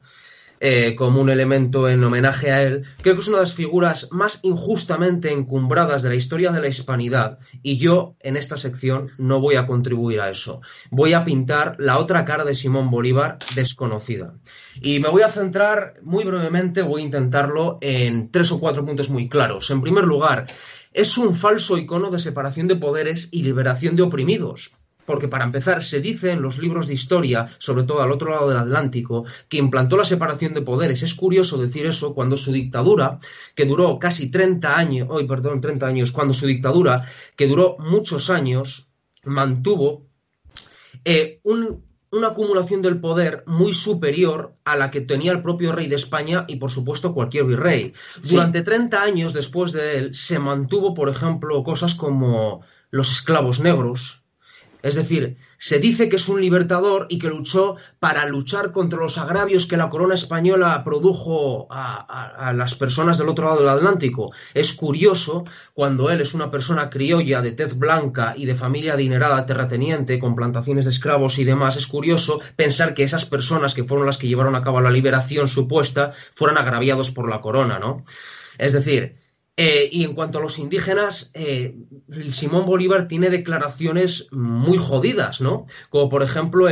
[0.63, 4.09] eh, como un elemento en homenaje a él, creo que es una de las figuras
[4.11, 9.41] más injustamente encumbradas de la historia de la hispanidad y yo en esta sección no
[9.41, 10.61] voy a contribuir a eso.
[10.91, 14.35] Voy a pintar la otra cara de Simón Bolívar desconocida.
[14.83, 19.09] Y me voy a centrar muy brevemente, voy a intentarlo en tres o cuatro puntos
[19.09, 19.71] muy claros.
[19.71, 20.47] En primer lugar,
[20.93, 24.73] es un falso icono de separación de poderes y liberación de oprimidos
[25.07, 28.49] porque para empezar se dice en los libros de historia, sobre todo al otro lado
[28.49, 31.03] del Atlántico, que implantó la separación de poderes.
[31.03, 33.19] Es curioso decir eso cuando su dictadura,
[33.55, 37.05] que duró casi 30 años, hoy perdón, 30 años, cuando su dictadura,
[37.37, 38.89] que duró muchos años,
[39.25, 40.07] mantuvo
[41.05, 45.97] eh, una acumulación del poder muy superior a la que tenía el propio rey de
[45.97, 47.93] España y, por supuesto, cualquier virrey.
[48.23, 54.20] Durante 30 años después de él se mantuvo, por ejemplo, cosas como los esclavos negros,
[54.83, 59.19] es decir, se dice que es un libertador y que luchó para luchar contra los
[59.19, 64.33] agravios que la corona española produjo a, las personas del otro lado del Atlántico.
[64.55, 69.47] Es curioso cuando él es una persona criolla de tez blanca y de familia adinerada
[69.47, 74.07] terrateniente con plantaciones de esclavos y demás, es curioso pensar que esas personas que fueron
[74.07, 78.05] las que llevaron a cabo la liberación supuesta fueran agraviados por la corona, ¿no?
[78.59, 79.20] Es decir,
[79.57, 81.75] eh, y en cuanto a los indígenas, eh,
[82.31, 85.67] Simón Bolívar tiene declaraciones muy jodidas, ¿no?
[85.91, 86.69] Como por ejemplo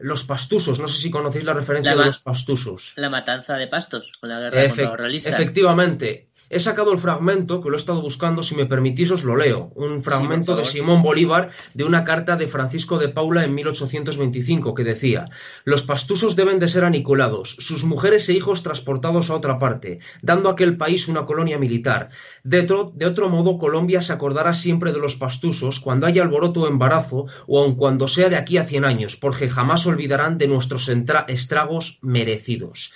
[0.00, 0.80] los pastusos.
[0.80, 2.92] No sé si conocéis la referencia de los pastusos.
[2.96, 5.34] La matanza de pastos con la guerra contra los realistas.
[5.34, 6.27] Efectivamente.
[6.50, 9.70] He sacado el fragmento, que lo he estado buscando, si me permitís os lo leo.
[9.74, 14.84] Un fragmento de Simón Bolívar de una carta de Francisco de Paula en 1825 que
[14.84, 15.26] decía,
[15.64, 20.48] los pastusos deben de ser aniculados, sus mujeres e hijos transportados a otra parte, dando
[20.48, 22.08] a aquel país una colonia militar.
[22.44, 26.62] De otro, de otro modo, Colombia se acordará siempre de los pastusos cuando haya alboroto
[26.62, 30.48] o embarazo o aun cuando sea de aquí a cien años, porque jamás olvidarán de
[30.48, 32.92] nuestros estragos merecidos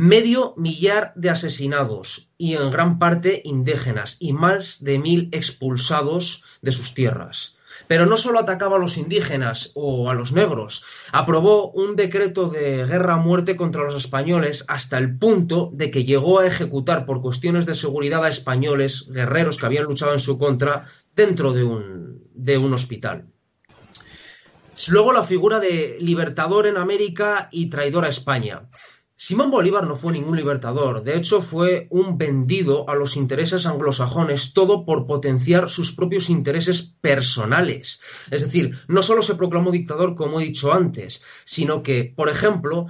[0.00, 6.72] medio millar de asesinados y en gran parte indígenas y más de mil expulsados de
[6.72, 7.58] sus tierras.
[7.86, 12.86] Pero no solo atacaba a los indígenas o a los negros, aprobó un decreto de
[12.86, 17.20] guerra a muerte contra los españoles hasta el punto de que llegó a ejecutar por
[17.20, 22.72] cuestiones de seguridad a españoles, guerreros que habían luchado en su contra, dentro de un,
[22.72, 23.26] hospital.
[24.88, 28.62] Luego la figura de libertador en América y traidor a España.
[29.22, 34.54] Simón Bolívar no fue ningún libertador, de hecho fue un vendido a los intereses anglosajones,
[34.54, 38.00] todo por potenciar sus propios intereses personales.
[38.30, 42.86] Es decir, no solo se proclamó dictador, como he dicho antes, sino que, por ejemplo,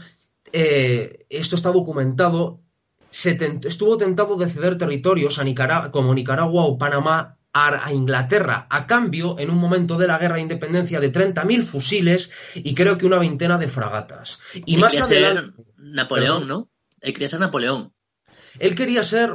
[0.52, 2.60] eh, esto está documentado,
[3.10, 9.50] estuvo tentado de ceder territorios a como Nicaragua o Panamá a, Inglaterra a cambio, en
[9.50, 13.58] un momento de la guerra de independencia, de 30.000 fusiles y creo que una veintena
[13.58, 14.40] de fragatas.
[14.54, 15.62] Y, más adelante.
[15.76, 16.70] Napoleón, ¿no?
[17.00, 17.92] Él quería ser Napoleón.
[18.58, 19.32] Él quería ser...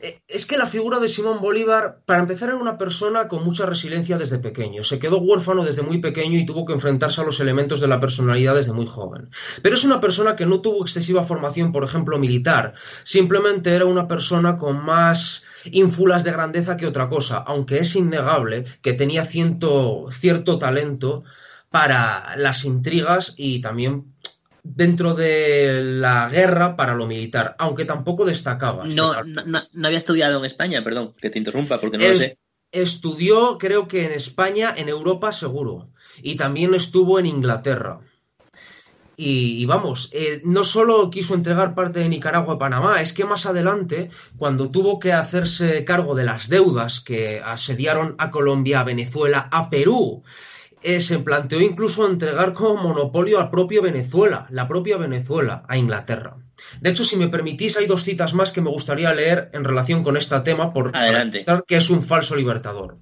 [0.00, 3.66] Eh, es que la figura de Simón Bolívar, para empezar, era una persona con mucha
[3.66, 4.84] resiliencia desde pequeño.
[4.84, 8.00] Se quedó huérfano desde muy pequeño y tuvo que enfrentarse a los elementos de la
[8.00, 9.30] personalidad desde muy joven.
[9.62, 12.74] Pero es una persona que no tuvo excesiva formación, por ejemplo, militar.
[13.04, 18.64] Simplemente era una persona con más ínfulas de grandeza que otra cosa, aunque es innegable
[18.82, 20.08] que tenía cierto
[20.58, 21.24] talento
[21.70, 24.14] para las intrigas y también
[24.62, 28.86] dentro de la guerra para lo militar, aunque tampoco destacaba.
[28.86, 32.38] Este no, no, había estudiado en España, perdón, que te interrumpa, porque no lo sé.
[32.70, 35.90] Estudió, creo que en España, en Europa seguro,
[36.22, 38.00] y también estuvo en Inglaterra.
[39.20, 43.46] Y, vamos, eh, no solo quiso entregar parte de Nicaragua a Panamá, es que más
[43.46, 49.48] adelante, cuando tuvo que hacerse cargo de las deudas que asediaron a Colombia, a Venezuela,
[49.50, 50.22] a Perú,
[50.82, 56.36] eh, se planteó incluso entregar como monopolio al propio Venezuela, la propia Venezuela, a Inglaterra.
[56.80, 60.04] De hecho, si me permitís, hay dos citas más que me gustaría leer en relación
[60.04, 60.92] con este tema, por
[61.66, 62.98] que es un falso libertador.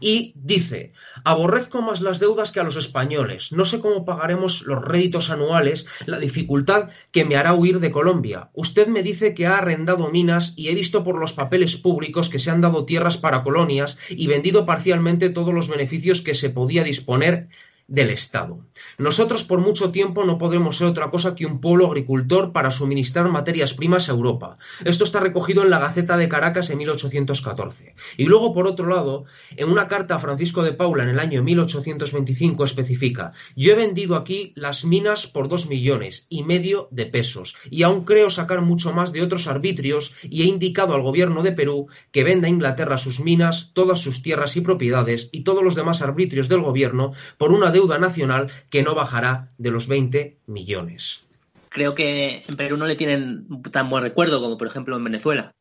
[0.00, 0.92] Y dice,
[1.24, 3.52] aborrezco más las deudas que a los españoles.
[3.52, 8.50] No sé cómo pagaremos los réditos anuales, la dificultad que me hará huir de Colombia.
[8.54, 12.38] Usted me dice que ha arrendado minas y he visto por los papeles públicos que
[12.38, 16.84] se han dado tierras para colonias y vendido parcialmente todos los beneficios que se podía
[16.84, 17.48] disponer
[17.90, 18.64] del Estado.
[18.98, 23.28] Nosotros por mucho tiempo no podremos ser otra cosa que un pueblo agricultor para suministrar
[23.28, 24.58] materias primas a Europa.
[24.84, 27.96] Esto está recogido en la Gaceta de Caracas en 1814.
[28.16, 29.24] Y luego, por otro lado,
[29.56, 34.14] en una carta a Francisco de Paula en el año 1825 especifica, yo he vendido
[34.14, 38.92] aquí las minas por dos millones y medio de pesos y aún creo sacar mucho
[38.92, 42.98] más de otros arbitrios y he indicado al gobierno de Perú que venda a Inglaterra
[42.98, 47.52] sus minas, todas sus tierras y propiedades y todos los demás arbitrios del gobierno por
[47.52, 51.26] una deuda nacional que no bajará de los 20 millones.
[51.68, 55.54] Creo que en Perú no le tienen tan buen recuerdo como por ejemplo en Venezuela.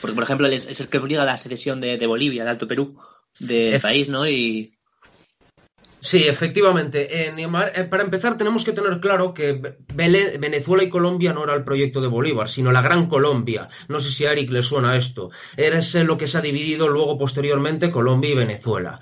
[0.00, 2.98] Porque por ejemplo es el que obliga a la secesión de, Bolivia, de Alto Perú,
[3.38, 4.28] del país, ¿no?
[4.28, 4.74] Y
[6.00, 7.28] Sí, efectivamente.
[7.28, 7.48] Eh,
[7.90, 12.08] para empezar, tenemos que tener claro que Venezuela y Colombia no era el proyecto de
[12.08, 13.68] Bolívar, sino la Gran Colombia.
[13.88, 15.30] No sé si a Eric le suena esto.
[15.56, 19.00] Es lo que se ha dividido luego posteriormente Colombia y Venezuela.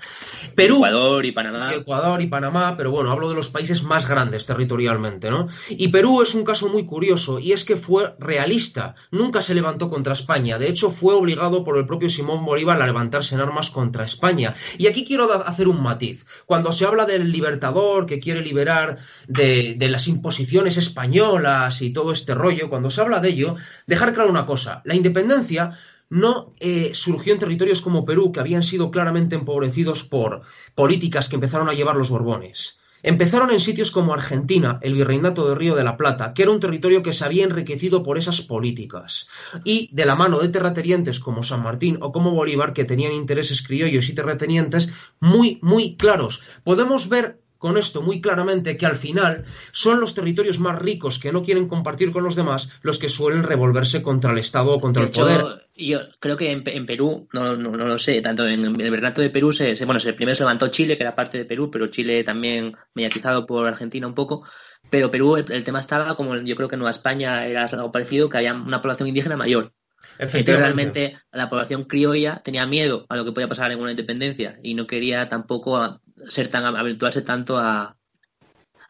[0.55, 0.77] Perú.
[0.77, 1.73] Ecuador y Panamá.
[1.73, 5.47] Ecuador y Panamá, pero bueno, hablo de los países más grandes territorialmente, ¿no?
[5.69, 8.95] Y Perú es un caso muy curioso, y es que fue realista.
[9.11, 10.57] Nunca se levantó contra España.
[10.57, 14.55] De hecho, fue obligado por el propio Simón Bolívar a levantarse en armas contra España.
[14.77, 16.25] Y aquí quiero hacer un matiz.
[16.45, 18.97] Cuando se habla del libertador que quiere liberar
[19.27, 23.55] de, las imposiciones españolas y todo este rollo, cuando se habla de ello,
[23.87, 25.77] dejar claro una cosa, la independencia
[26.09, 30.41] no eh, surgió en territorios como Perú, que habían sido claramente empobrecidos por
[30.75, 32.79] políticas que empezaron a llevar los Borbones.
[33.03, 36.59] Empezaron en sitios como Argentina, el virreinato de Río de la Plata, que era un
[36.59, 39.27] territorio que se había enriquecido por esas políticas,
[39.63, 43.61] y de la mano de terratenientes como San Martín o como Bolívar, que tenían intereses
[43.61, 46.41] criollos y terratenientes muy, muy claros.
[46.63, 51.31] Podemos ver con esto muy claramente que al final son los territorios más ricos que
[51.31, 55.03] no quieren compartir con los demás los que suelen revolverse contra el Estado o contra
[55.03, 55.68] el poder.
[55.79, 59.29] Yo creo que en, Perú, no, no, no, lo sé, tanto en el Bernato de
[59.29, 62.23] Perú, se, bueno, se, primero se levantó Chile, que era parte de Perú, pero Chile
[62.23, 64.43] también mediatizado por Argentina un poco.
[64.89, 68.27] Pero Perú, el, tema estaba como yo creo que en Nueva España era algo parecido,
[68.27, 69.73] que había una población indígena mayor.
[70.17, 74.57] Entonces realmente la población criolla tenía miedo a lo que podía pasar en una independencia
[74.63, 77.97] y no quería tampoco ser tan aventurarse tanto a,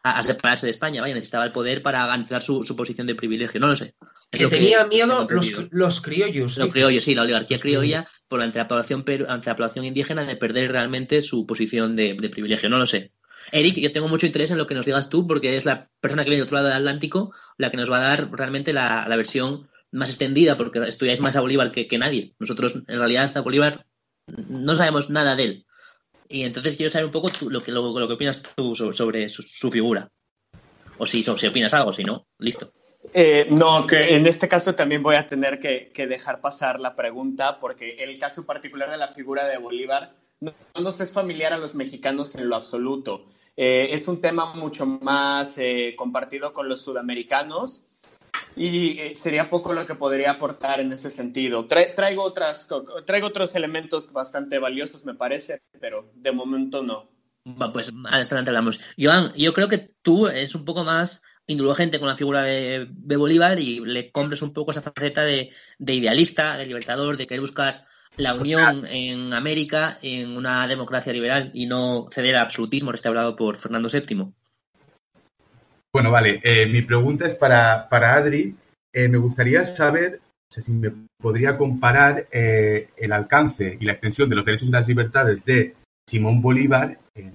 [0.02, 3.68] a, separarse de España, vaya, necesitaba el poder para garantizar su, posición de privilegio, no
[3.68, 3.94] lo sé.
[4.30, 6.56] Que tenía miedo los, criollos.
[6.56, 10.36] Los criollos, sí, la oligarquía criolla, por ante la población, ante la población indígena, de
[10.36, 13.12] perder realmente su posición de, privilegio, no lo sé.
[13.52, 16.22] Eric, yo tengo mucho interés en lo que nos digas tú, porque es la persona
[16.22, 19.06] que viene del otro lado del Atlántico la que nos va a dar realmente la,
[19.08, 22.34] la versión más extendida, porque estudiáis más a Bolívar que, que nadie.
[22.38, 23.86] Nosotros, en realidad, a Bolívar
[24.26, 25.66] no sabemos nada de él.
[26.28, 30.12] Y entonces quiero saber un poco lo, que, lo, que opinas tú sobre, su, figura.
[30.98, 32.72] O si, si opinas algo, si no, listo.
[33.12, 37.58] Eh, no, que en este caso también voy a tener que, dejar pasar la pregunta
[37.58, 41.74] porque el caso particular de la figura de Bolívar no, nos es familiar a los
[41.74, 43.26] mexicanos en lo absoluto.
[43.56, 47.84] Eh, es un tema mucho más eh, compartido con los sudamericanos
[48.56, 51.66] y eh, sería poco lo que podría aportar en ese sentido.
[51.66, 52.68] traigo, otras,
[53.06, 57.10] traigo otros elementos bastante valiosos, me parece, pero de momento no.
[57.72, 58.80] Pues adelante hablamos.
[58.98, 63.58] Joan, yo creo que tú es un poco más indulgente con la figura de, Bolívar
[63.58, 67.84] y le compres un poco esa faceta de, idealista, de libertador, de querer buscar
[68.16, 73.56] la unión en América en una democracia liberal y no ceder al absolutismo restaurado por
[73.56, 74.32] Fernando VII.
[75.92, 76.40] Bueno, vale.
[76.44, 78.54] Eh, mi pregunta es para, para Adri.
[78.92, 84.36] Eh, me gustaría saber si me podría comparar eh, el alcance y la extensión de
[84.36, 85.74] los derechos y las libertades de
[86.08, 87.32] Simón Bolívar en,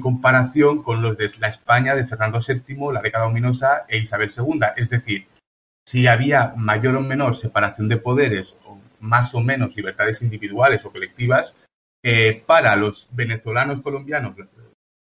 [0.00, 4.60] comparación con los de la España de Fernando VII, la década ominosa e Isabel II.
[4.76, 5.26] Es decir,
[5.86, 10.92] si había mayor o menor separación de poderes o más o menos libertades individuales o
[10.92, 11.54] colectivas
[12.04, 14.34] eh, para los venezolanos colombianos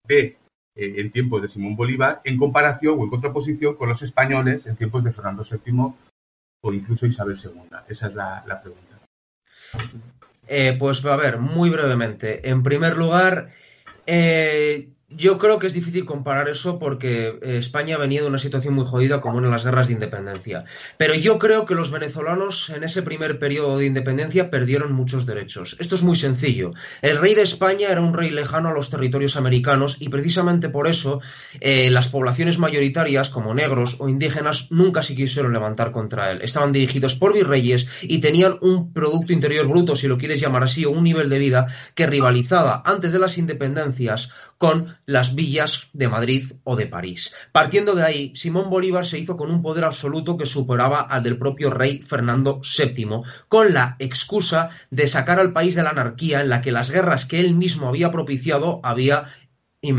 [0.05, 0.37] de
[0.79, 4.77] eh, en tiempos de Simón Bolívar en comparación o en contraposición con los españoles en
[4.77, 5.93] tiempos de Fernando VII
[6.63, 7.63] o incluso Isabel II.
[7.89, 8.99] Esa es la, pregunta.
[10.47, 12.49] Eh, pues a ver, muy brevemente.
[12.49, 13.51] En primer lugar,
[14.09, 18.75] eh, yo creo que es difícil comparar eso porque eh, España venía de una situación
[18.75, 20.65] muy jodida como en las guerras de independencia.
[20.99, 25.77] Pero yo creo que los venezolanos en ese primer periodo de independencia perdieron muchos derechos.
[25.79, 26.73] Esto es muy sencillo.
[27.01, 30.87] El rey de España era un rey lejano a los territorios americanos y precisamente por
[30.87, 31.23] eso
[31.61, 36.43] eh, las poblaciones mayoritarias como negros o indígenas nunca se quisieron levantar contra él.
[36.43, 40.85] Estaban dirigidos por virreyes y tenían un Producto Interior Bruto, si lo quieres llamar así,
[40.85, 46.09] o un nivel de vida que rivalizaba antes de las independencias con las villas de
[46.09, 47.35] Madrid o de París.
[47.53, 51.39] Partiendo de ahí, Simón Bolívar se hizo con un poder absoluto que superaba al del
[51.39, 56.49] propio rey Fernando VII, con la excusa de sacar al país de la anarquía en
[56.49, 59.29] la que las guerras que él mismo había propiciado había
[59.81, 59.93] y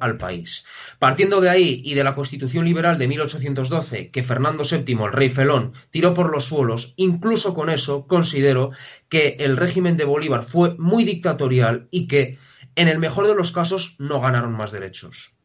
[0.00, 0.66] al país.
[0.98, 5.30] Partiendo de ahí y de la Constitución Liberal de 1812, que Fernando VII, el rey
[5.30, 8.72] felón, tiró por los suelos, incluso con eso considero
[9.08, 12.38] que el régimen de Bolívar fue muy dictatorial y que
[12.74, 15.36] en el mejor de los casos no ganaron más derechos.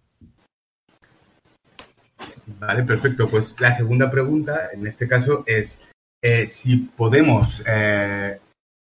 [2.60, 3.30] Vale, perfecto.
[3.30, 5.80] Pues la segunda pregunta, en este caso, es
[6.22, 8.40] eh, si podemos, eh,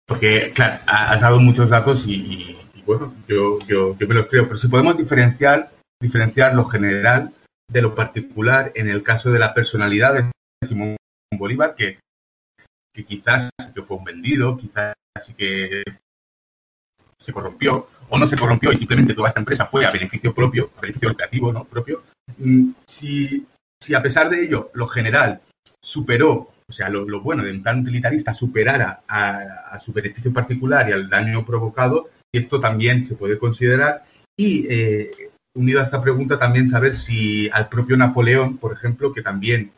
[0.06, 4.68] porque, claro, has dado muchos datos y, bueno, yo, yo, me los creo, pero si
[4.68, 5.70] podemos diferenciar,
[6.00, 7.32] diferenciar lo general
[7.70, 10.96] de lo particular en el caso de la personalidad de Simón
[11.36, 12.00] Bolívar, que,
[12.92, 14.94] que quizás que fue un vendido, quizás
[15.36, 15.84] que
[17.20, 20.70] se corrompió o no se corrompió y simplemente toda esta empresa fue a beneficio propio,
[20.76, 21.64] a beneficio lucrativo ¿no?
[21.64, 22.02] propio,
[22.38, 23.46] mm, si,
[23.80, 25.40] si a pesar de ello lo general
[25.82, 30.92] superó, o sea, lo, bueno de un plan utilitarista superara a, su beneficio particular y
[30.92, 34.04] al daño provocado, esto también se puede considerar.
[34.36, 35.10] Y eh,
[35.54, 39.72] unido a esta pregunta también saber si al propio Napoleón, por ejemplo, que también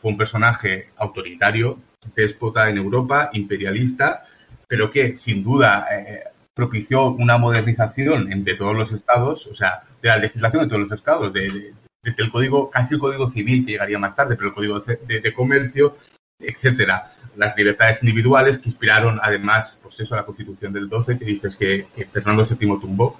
[0.00, 1.78] fue un personaje autoritario,
[2.14, 4.26] déspota en Europa, imperialista,
[4.68, 6.24] pero que sin duda eh,
[6.54, 10.92] propició una modernización de todos los estados, o sea, de la legislación de todos los
[10.92, 14.54] estados, de, desde el código, casi el código civil que llegaría más tarde, pero el
[14.54, 15.96] código de, comercio,
[16.38, 17.12] etcétera.
[17.36, 21.86] Las libertades individuales que inspiraron además, pues eso, la constitución del 12 que dices que,
[22.12, 23.18] Fernando VII tumbó.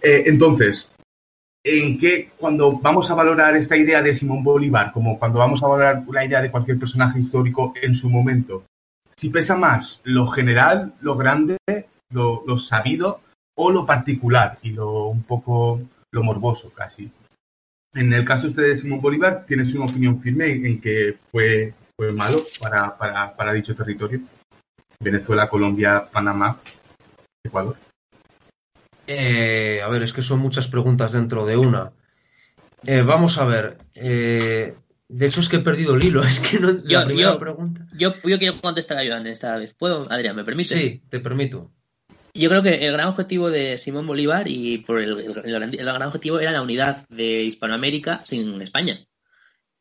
[0.00, 0.92] Eh, entonces,
[1.64, 5.66] en qué, cuando vamos a valorar esta idea de Simón Bolívar, como cuando vamos a
[5.66, 8.64] valorar la idea de cualquier personaje histórico en su momento,
[9.16, 11.56] si pesa más lo general, lo grande,
[12.10, 13.20] lo, sabido
[13.56, 15.80] o lo particular y lo un poco
[16.12, 17.10] lo morboso casi.
[17.94, 22.12] En el caso este de Simón Bolívar, ¿tienes una opinión firme en que fue, fue
[22.12, 24.20] malo para, para, para dicho territorio?
[25.00, 26.60] Venezuela, Colombia, Panamá,
[27.44, 27.76] Ecuador.
[29.06, 31.92] Eh, a ver, es que son muchas preguntas dentro de una.
[32.84, 33.78] Eh, vamos a ver.
[33.94, 34.74] Eh,
[35.08, 36.22] de hecho, es que he perdido el hilo.
[36.24, 36.72] Es que no.
[36.84, 37.86] Yo, la primera pregunta.
[37.92, 39.74] Yo, yo quiero contestar a esta vez.
[39.74, 40.36] ¿Puedo, Adrián?
[40.36, 40.78] ¿Me permite?
[40.78, 41.70] Sí, te permito.
[42.36, 46.52] Yo creo que el gran objetivo de Simón Bolívar y por el, gran objetivo era
[46.52, 49.06] la unidad de Hispanoamérica sin España.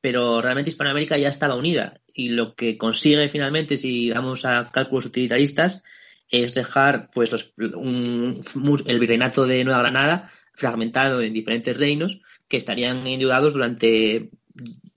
[0.02, 5.06] Pero realmente Hispanoamérica ya estaba unida y lo que consigue finalmente, si damos a cálculos
[5.06, 5.84] utilitaristas,
[6.30, 13.54] es dejar pues el virreinato de Nueva Granada fragmentado en diferentes reinos que estarían endeudados
[13.54, 14.30] durante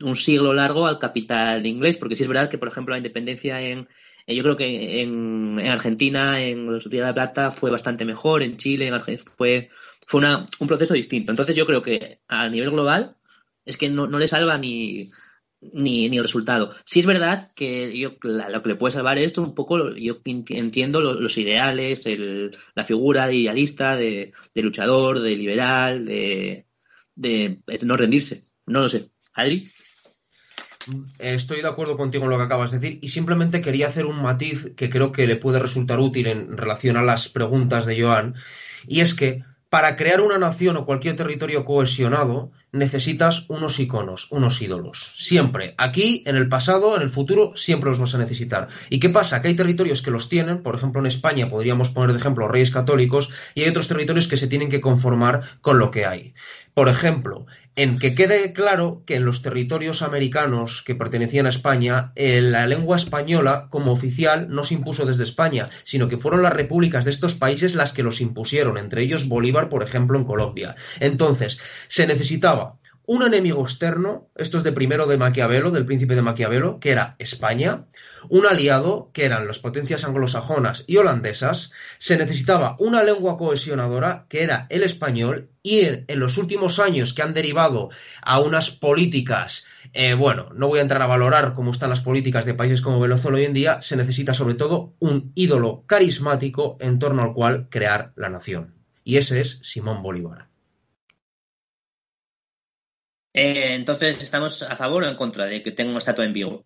[0.01, 3.61] un siglo largo al capital inglés, porque sí es verdad que, por ejemplo, la independencia
[3.61, 3.89] en,
[4.37, 8.87] yo creo que en, Argentina, en los Tierra de Plata, fue bastante mejor, en Chile,
[8.87, 9.71] en Argentina, fue,
[10.07, 11.33] fue una, un proceso distinto.
[11.33, 13.17] Entonces yo creo que a nivel global
[13.65, 15.11] es que no, le salva ni,
[15.61, 16.75] ni, el resultado.
[16.85, 21.01] Sí es verdad que yo lo que le puede salvar esto un poco, yo entiendo
[21.01, 26.67] los, ideales, el, la figura de idealista, de, de luchador, de liberal, de,
[27.15, 28.45] de, no rendirse.
[28.67, 29.11] No lo sé.
[29.35, 29.69] Adri.
[31.19, 34.23] Estoy de acuerdo contigo en lo que acabas de decir y simplemente quería hacer un
[34.23, 38.35] matiz que creo que le puede resultar útil en relación a las preguntas de Joan
[38.87, 44.61] y es que para crear una nación o cualquier territorio cohesionado necesitas unos iconos, unos
[44.61, 45.15] ídolos.
[45.17, 45.75] Siempre.
[45.77, 48.69] Aquí, en el pasado, en el futuro, siempre los vas a necesitar.
[48.89, 49.41] ¿Y qué pasa?
[49.41, 52.71] Que hay territorios que los tienen, por ejemplo en España podríamos poner de ejemplo reyes
[52.71, 56.35] católicos, y hay otros territorios que se tienen que conformar con lo que hay.
[56.75, 57.47] Por ejemplo,
[57.79, 62.67] en que quede claro que en los territorios americanos que pertenecían a España, eh, la
[62.67, 67.13] lengua española como oficial no se impuso desde España, sino que fueron las repúblicas de
[67.13, 70.75] estos países las que los impusieron, entre ellos Bolívar, por ejemplo, en Colombia.
[70.99, 72.78] Entonces, se necesitaba
[73.09, 77.17] un enemigo externo, esto es de primero de Maquiavelo, del príncipe de Maquiavelo, que era
[77.19, 77.87] España,
[78.29, 84.43] un aliado, que eran las potencias anglosajonas y holandesas, se necesitaba una lengua cohesionadora, que
[84.43, 87.89] era el español, y en, los últimos años que han derivado
[88.21, 92.45] a unas políticas, eh, bueno, no voy a entrar a valorar cómo están las políticas
[92.45, 96.99] de países como Venezuela hoy en día, se necesita sobre todo un ídolo carismático en
[96.99, 98.75] torno al cual crear la nación.
[99.03, 100.49] Y ese es Simón Bolívar.
[103.33, 106.65] Eh, entonces, ¿estamos a favor o en contra de que tenga una estatua en Vigo?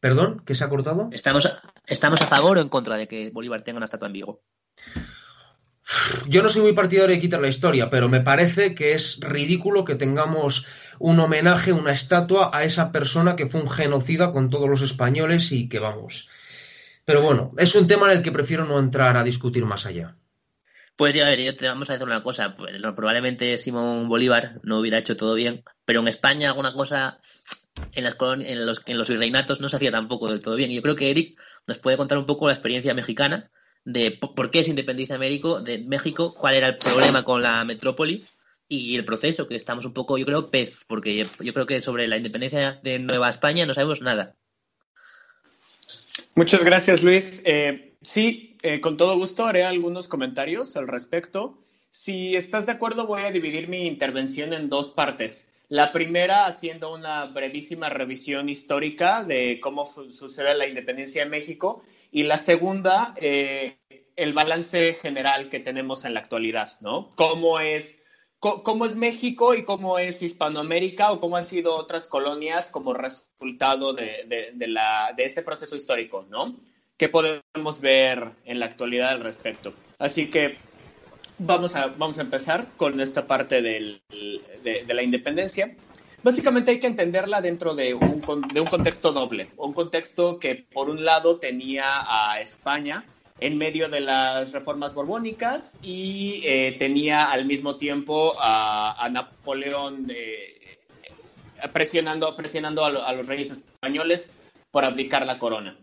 [0.00, 0.42] ¿Perdón?
[0.44, 1.08] ¿Qué se ha cortado?
[1.12, 1.50] ¿Estamos,
[1.86, 4.42] ¿Estamos a favor o en contra de que Bolívar tenga una estatua en Vigo?
[6.26, 9.84] Yo no soy muy partidario de quitar la historia, pero me parece que es ridículo
[9.84, 10.66] que tengamos
[10.98, 15.50] un homenaje, una estatua a esa persona que fue un genocida con todos los españoles
[15.52, 16.28] y que vamos.
[17.06, 20.17] Pero bueno, es un tema en el que prefiero no entrar a discutir más allá.
[20.98, 22.56] Pues ya, a ver, yo te vamos a decir una cosa.
[22.56, 27.20] Pues, probablemente Simón Bolívar no hubiera hecho todo bien, pero en España alguna cosa
[27.92, 30.72] en, las en, los, en los virreinatos no se hacía tampoco del todo bien.
[30.72, 31.38] Y yo creo que Eric
[31.68, 33.48] nos puede contar un poco la experiencia mexicana
[33.84, 38.26] de por qué se independiza México, de México, cuál era el problema con la metrópoli
[38.66, 42.08] y el proceso, que estamos un poco, yo creo, pez, porque yo creo que sobre
[42.08, 44.34] la independencia de Nueva España no sabemos nada.
[46.38, 47.42] Muchas gracias, Luis.
[47.44, 51.58] Eh, sí, eh, con todo gusto haré algunos comentarios al respecto.
[51.90, 55.50] Si estás de acuerdo, voy a dividir mi intervención en dos partes.
[55.68, 61.82] La primera haciendo una brevísima revisión histórica de cómo sucede la independencia de México
[62.12, 63.78] y la segunda, eh,
[64.14, 67.10] el balance general que tenemos en la actualidad, ¿no?
[67.16, 67.98] Cómo es
[68.40, 73.92] cómo es México y cómo es Hispanoamérica o cómo han sido otras colonias como resultado
[73.92, 76.54] de, la, de este proceso histórico, ¿no?
[76.96, 79.72] ¿Qué podemos ver en la actualidad al respecto?
[79.98, 80.56] Así que
[81.38, 84.00] vamos a, vamos a empezar con esta parte de,
[84.62, 85.76] de, la independencia.
[86.22, 88.20] Básicamente hay que entenderla dentro de un,
[88.52, 93.04] de un contexto doble, un contexto que por un lado tenía a España
[93.40, 100.78] en medio de las reformas borbónicas y eh, tenía al mismo tiempo a, Napoleón eh,
[101.72, 104.30] presionando, presionando a, los reyes españoles
[104.70, 105.78] por aplicar la corona.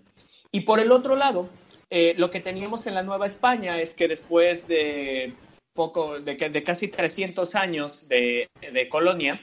[0.52, 1.50] Y por el otro lado,
[1.90, 5.34] eh, lo que teníamos en la Nueva España es que después de
[5.74, 9.42] poco, de, de casi 300 años de, de colonia,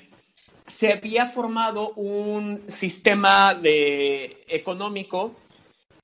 [0.67, 5.35] se había formado un sistema de, económico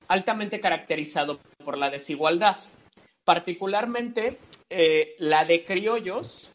[0.07, 1.39] altamente caracterizado
[1.69, 2.57] por la desigualdad,
[3.23, 4.39] particularmente
[4.71, 6.51] eh, la de criollos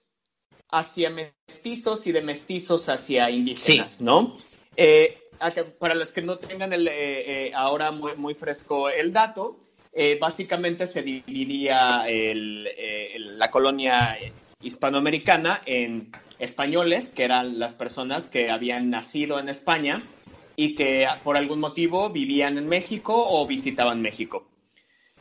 [0.72, 4.36] hacia mestizos y de mestizos hacia indígenas, ¿no?
[4.76, 5.16] Eh,
[5.78, 9.60] para los que no tengan el, eh, ahora muy, fresco el dato,
[10.20, 14.18] básicamente se dividía la colonia
[14.62, 16.10] hispanoamericana en
[16.40, 20.02] españoles, que eran las personas que habían nacido en España
[20.56, 24.48] y que por algún motivo vivían en México o visitaban México.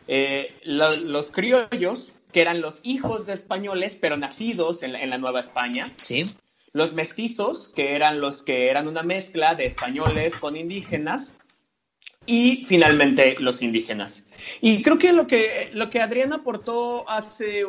[0.07, 5.93] Eh, los criollos, que eran los hijos de españoles, pero nacidos en la, Nueva España.
[5.97, 6.25] Sí.
[6.73, 11.37] Los mestizos, que eran los que eran una mezcla de españoles con indígenas.
[12.25, 14.25] Y finalmente los indígenas.
[14.61, 17.65] Y creo que lo que, lo que Adrián aportó hace,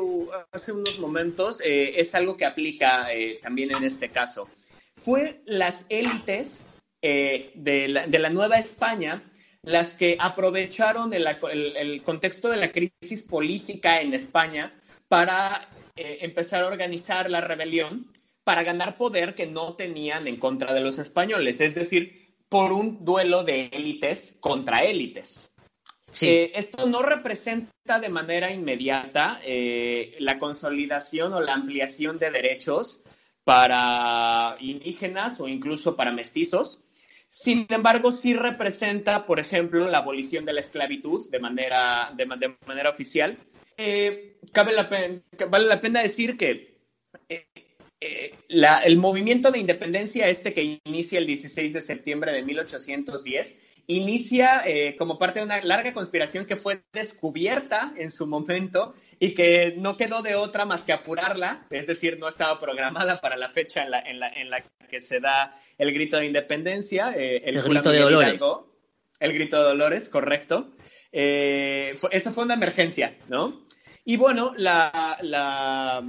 [0.52, 4.48] hace unos momentos eh, es algo que aplica eh, también en este caso.
[4.96, 6.68] Fue las élites
[7.02, 9.24] de la, de la Nueva España
[9.64, 14.74] las que aprovecharon el, contexto de la crisis política en España
[15.08, 18.12] para eh, empezar a organizar la rebelión
[18.44, 23.04] para ganar poder que no tenían en contra de los españoles, es decir, por un
[23.04, 25.50] duelo de élites contra élites.
[26.20, 33.02] Eh, esto no representa de manera inmediata eh, la consolidación o la ampliación de derechos
[33.42, 36.80] para indígenas o incluso para mestizos,
[37.34, 42.26] sin embargo, sí representa, por ejemplo, la abolición de la esclavitud de manera, de,
[42.64, 43.36] manera oficial.
[43.76, 44.88] Eh, cabe la
[45.50, 46.78] vale la pena decir que
[47.28, 47.48] eh,
[48.00, 48.34] eh,
[48.84, 53.56] el movimiento de independencia este que inicia el 16 de septiembre de 1810
[53.88, 54.62] inicia
[54.96, 59.96] como parte de una larga conspiración que fue descubierta en su momento y que no
[59.96, 63.90] quedó de otra más que apurarla, es decir, no estaba programada para la fecha en
[63.90, 67.12] la, en la, en la que se da el grito de independencia.
[67.16, 68.42] Eh, el, grito de Dolores.
[69.20, 70.72] el grito de Dolores, correcto.
[71.12, 73.66] Eh, esa fue una emergencia, ¿no?
[74.04, 76.04] Y bueno, la, la,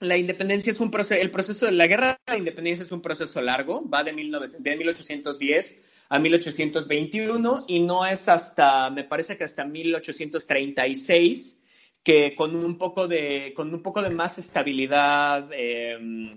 [0.00, 3.00] la independencia es un proceso, el proceso de la guerra de la independencia es un
[3.00, 5.76] proceso largo, va de, 19, de 1810
[6.08, 11.58] a 1821 y no es hasta, me parece que hasta 1836
[12.04, 16.36] que con un poco de, con un poco de más estabilidad eh,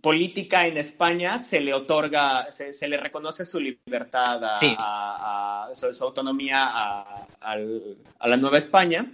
[0.00, 7.56] política en España se le otorga, se, le reconoce su libertad, a, su, autonomía a,
[8.26, 9.12] la Nueva España,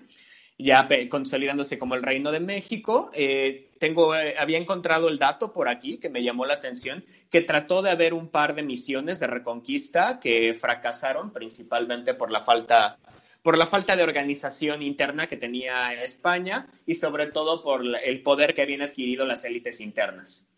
[0.58, 3.10] ya consolidándose como el Reino de México.
[3.14, 7.42] Eh, tengo, eh, había encontrado el dato por aquí que me llamó la atención, que
[7.42, 12.98] trató de haber un par de misiones de reconquista que fracasaron principalmente por la falta
[13.42, 18.54] por la falta de organización interna que tenía España y sobre todo por el poder
[18.54, 20.48] que habían adquirido las élites internas.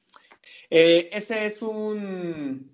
[0.71, 2.71] Eh, ese es un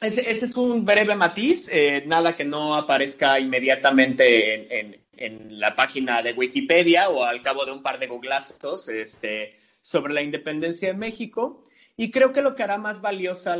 [0.00, 4.98] ese, es un breve matiz, eh, nada que no aparezca inmediatamente en,
[5.60, 10.22] la página de Wikipedia o al cabo de un par de googlazos este, sobre la
[10.22, 11.66] independencia de México.
[11.96, 13.58] Y creo que lo que hará más valiosa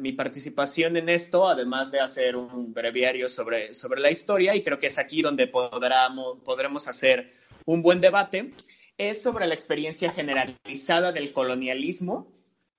[0.00, 4.78] mi participación en esto, además de hacer un breviario sobre, sobre la historia, y creo
[4.78, 7.30] que es aquí donde podremos hacer
[7.66, 8.52] un buen debate,
[8.96, 12.32] es sobre la experiencia generalizada del colonialismo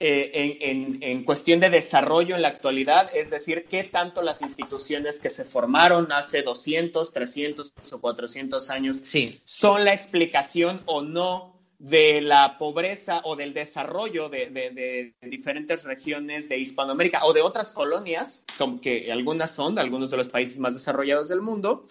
[0.05, 0.57] eh,
[0.99, 5.45] en, cuestión de desarrollo en la actualidad, es decir, qué tanto las instituciones que se
[5.45, 9.01] formaron hace 200, 300 o 400 años
[9.45, 11.52] son la explicación o no
[11.83, 18.45] de la pobreza o del desarrollo de, diferentes regiones de Hispanoamérica o de otras colonias,
[18.57, 21.89] como que algunas son, de algunos de los países más desarrollados del mundo,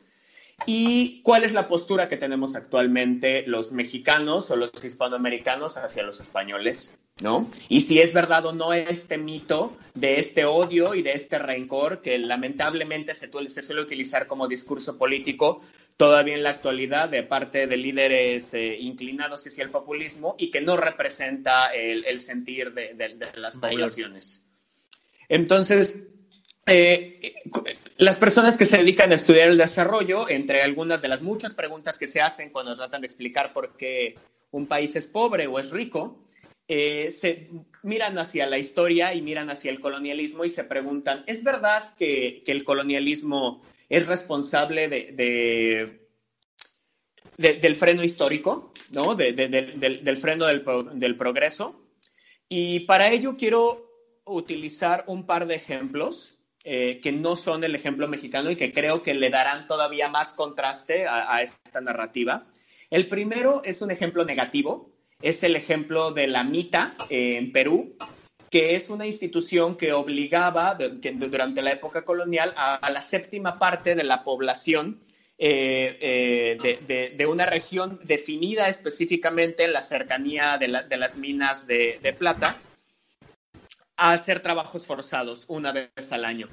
[0.64, 6.20] y cuál es la postura que tenemos actualmente los mexicanos o los hispanoamericanos hacia los
[6.20, 7.50] españoles, ¿no?
[7.68, 12.00] Y si es verdad o no este mito de este odio y de este rencor
[12.00, 15.60] que lamentablemente se, se suele utilizar como discurso político
[15.96, 20.60] todavía en la actualidad de parte de líderes eh, inclinados hacia el populismo y que
[20.60, 24.42] no representa el, sentir de, las poblaciones.
[25.28, 26.08] Entonces,
[26.66, 27.34] eh,
[27.96, 31.98] las personas que se dedican a estudiar el desarrollo, entre algunas de las muchas preguntas
[31.98, 34.16] que se hacen cuando tratan de explicar por qué
[34.50, 36.18] un país es pobre o es rico,
[36.68, 37.50] eh, se
[37.82, 42.42] miran hacia la historia y miran hacia el colonialismo y se preguntan, ¿es verdad que,
[42.44, 43.62] que el colonialismo
[43.92, 46.00] es responsable de,
[47.36, 49.14] del freno histórico, ¿no?
[49.14, 51.78] del, freno del, progreso.
[52.48, 53.86] Y para ello quiero
[54.24, 59.02] utilizar un par de ejemplos eh, que no son el ejemplo mexicano y que creo
[59.02, 62.46] que le darán todavía más contraste a, esta narrativa.
[62.88, 64.90] El primero es un ejemplo negativo,
[65.20, 67.94] es el ejemplo de la MITA en Perú,
[68.52, 74.04] que es una institución que obligaba durante la época colonial a, la séptima parte de
[74.04, 75.00] la población
[75.38, 82.60] eh, eh, de, una región definida específicamente en la cercanía de, las minas de, plata
[83.96, 86.50] a hacer trabajos forzados una vez al año.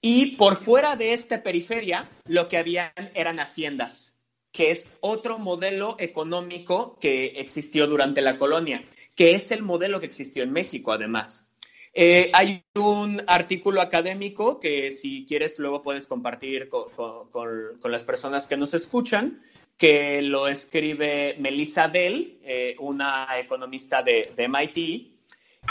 [0.00, 4.20] Y por fuera de esta periferia, lo que habían eran haciendas,
[4.52, 8.84] que es otro modelo económico que existió durante la colonia
[9.18, 11.44] que es el modelo que existió en México, además.
[11.92, 18.56] Eh, hay un artículo académico que si quieres luego puedes compartir con, las personas que
[18.56, 19.42] nos escuchan,
[19.76, 24.76] que lo escribe Melissa Dell, eh, una economista de, MIT,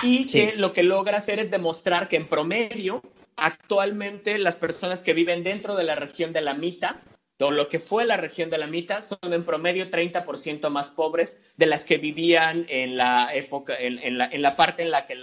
[0.04, 3.02] y que lo que logra hacer es demostrar que en promedio,
[3.38, 6.54] actualmente las personas que viven dentro de la región de la
[7.38, 11.40] mitad lo que fue la región de la mitad son en promedio 30% más pobres
[11.56, 15.16] de las que vivían en la época, en, la, parte en la que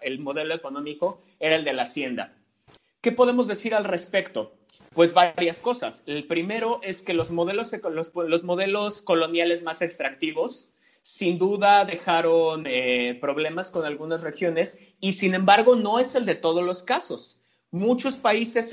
[0.00, 2.34] el modelo económico era el de la hacienda.
[3.00, 4.54] ¿Qué podemos decir al respecto?
[4.92, 6.02] Pues varias cosas.
[6.06, 10.68] El primero es que los modelos, los, modelos coloniales más extractivos
[11.00, 16.34] sin duda dejaron eh, problemas con algunas regiones y sin embargo no es el de
[16.34, 17.41] todos los casos
[17.72, 18.70] muchos países,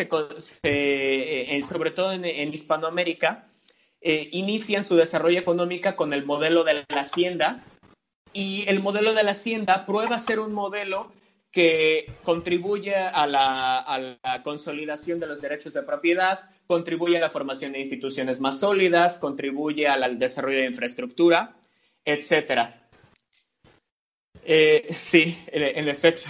[0.63, 3.47] eh, sobre todo en, Hispanoamérica,
[4.01, 7.65] eh, inician su desarrollo económico con el modelo de la hacienda
[8.31, 11.11] y el modelo de la hacienda prueba ser un modelo
[11.51, 17.79] que contribuye a la, consolidación de los derechos de propiedad, contribuye a la formación de
[17.79, 21.55] instituciones más sólidas, contribuye al desarrollo de infraestructura,
[22.05, 22.87] etcétera.
[24.43, 26.29] Eh, sí, en efecto.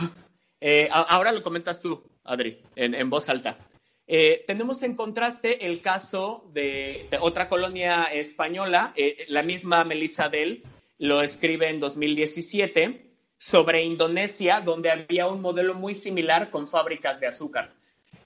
[0.92, 2.02] ahora lo comentas tú.
[2.30, 3.58] Adri, en, voz alta.
[4.06, 10.64] Eh, tenemos en contraste el caso de, otra colonia española, eh, la misma Melissa Dell
[11.00, 17.28] lo escribe en 2017 sobre Indonesia, donde había un modelo muy similar con fábricas de
[17.28, 17.74] azúcar.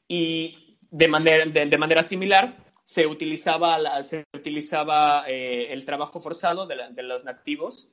[0.08, 7.04] Y de manera, de, manera similar, se utilizaba, se utilizaba eh, el trabajo forzado de,
[7.04, 7.88] los nativos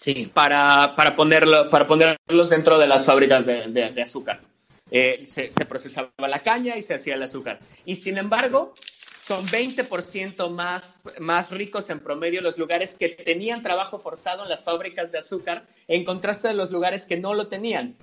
[0.00, 0.30] sí.
[0.32, 4.40] para, para, ponerlo, para ponerlos dentro de las fábricas de azúcar.
[4.94, 7.60] Eh, se, procesaba la caña y se hacía el azúcar.
[7.86, 8.74] Y sin embargo,
[9.16, 14.64] son 20% más, más ricos en promedio los lugares que tenían trabajo forzado en las
[14.64, 17.96] fábricas de azúcar, en contraste de los lugares que no lo tenían.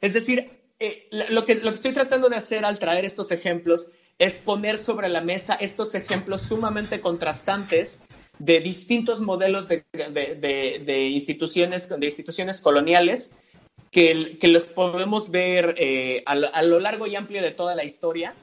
[0.00, 3.90] Es decir, eh, lo, que, lo que estoy tratando de hacer al traer estos ejemplos
[4.20, 8.02] es poner sobre la mesa estos ejemplos sumamente contrastantes
[8.38, 13.32] de distintos modelos de, de, instituciones, de instituciones coloniales
[13.96, 18.34] que, los podemos ver eh, a, lo, largo y amplio de toda la historia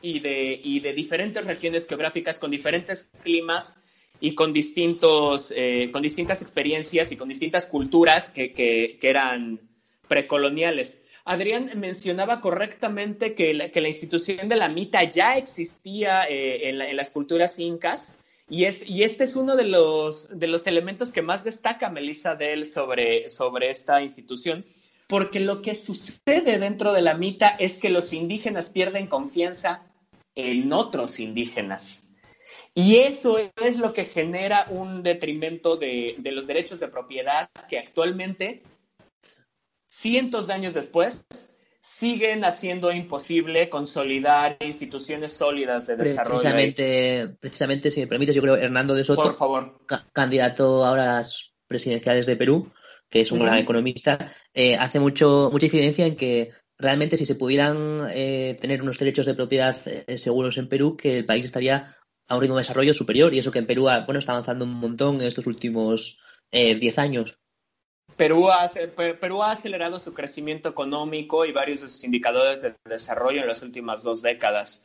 [0.00, 3.76] y de, y de diferentes regiones geográficas con diferentes climas
[4.20, 9.60] y con, distintos, eh, con distintas experiencias y con distintas culturas que, que, eran
[10.08, 10.98] precoloniales.
[11.26, 16.96] Adrián mencionaba correctamente que la, que la, institución de la mita ya existía eh, en,
[16.96, 18.14] las culturas incas
[18.48, 22.34] y, es, y, este es uno de los, de los elementos que más destaca Melissa
[22.34, 24.64] Dell sobre, sobre esta institución
[25.12, 29.82] porque lo que sucede dentro de la mita es que los indígenas pierden confianza
[30.34, 32.14] en otros indígenas.
[32.74, 38.62] Y eso es lo que genera un detrimento de, los derechos de propiedad que actualmente,
[39.86, 41.26] cientos de años después,
[41.82, 46.40] siguen haciendo imposible consolidar instituciones sólidas de desarrollo.
[46.40, 49.78] Precisamente, precisamente si me permites, yo creo Hernando de Soto, Por favor.
[50.14, 52.72] candidato ahora a las presidenciales de Perú,
[53.12, 57.34] que es un gran economista, eh, hace mucho, mucha incidencia en que realmente si se
[57.34, 61.94] pudieran eh, tener unos derechos de propiedad eh, seguros en Perú, que el país estaría
[62.26, 64.72] a un ritmo de desarrollo superior y eso que en Perú bueno, está avanzando un
[64.72, 66.18] montón en estos últimos
[66.50, 67.38] 10 años.
[68.16, 68.66] Perú ha,
[69.20, 73.62] Perú ha acelerado su crecimiento económico y varios de sus indicadores de desarrollo en las
[73.62, 74.82] últimas dos décadas.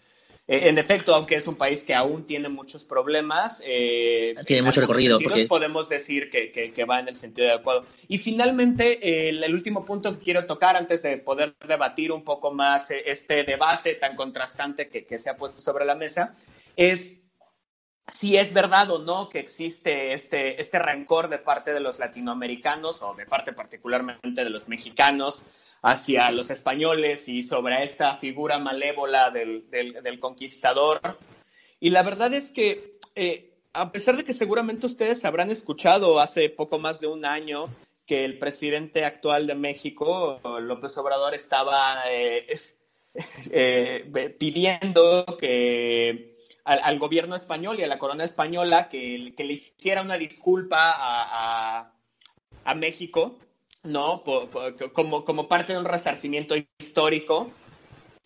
[0.47, 4.79] Eh, en efecto, aunque es un país que aún tiene muchos problemas, eh, tiene mucho
[4.79, 5.19] recorrido.
[5.19, 5.45] Porque...
[5.45, 7.85] Podemos decir que, va en el sentido adecuado.
[8.07, 12.91] Y finalmente, el, último punto que quiero tocar antes de poder debatir un poco más
[12.91, 16.35] eh, este debate tan contrastante que, se ha puesto sobre la mesa
[16.75, 17.17] es
[18.07, 23.01] si es verdad o no que existe este, este rencor de parte de los latinoamericanos
[23.01, 25.45] o de parte particularmente de los mexicanos
[25.81, 30.99] hacia los españoles y sobre esta figura malévola del, del, conquistador.
[31.79, 36.49] Y la verdad es que, eh, a pesar de que seguramente ustedes habrán escuchado hace
[36.49, 37.69] poco más de un año
[38.05, 42.57] que el presidente actual de México, López Obrador, estaba eh,
[43.51, 46.36] eh, pidiendo que
[46.67, 51.91] al, gobierno español y a la corona española que, que le hiciera una disculpa a,
[52.63, 53.37] a México
[53.83, 54.23] ¿no?
[54.93, 57.51] como, como parte de un resarcimiento histórico.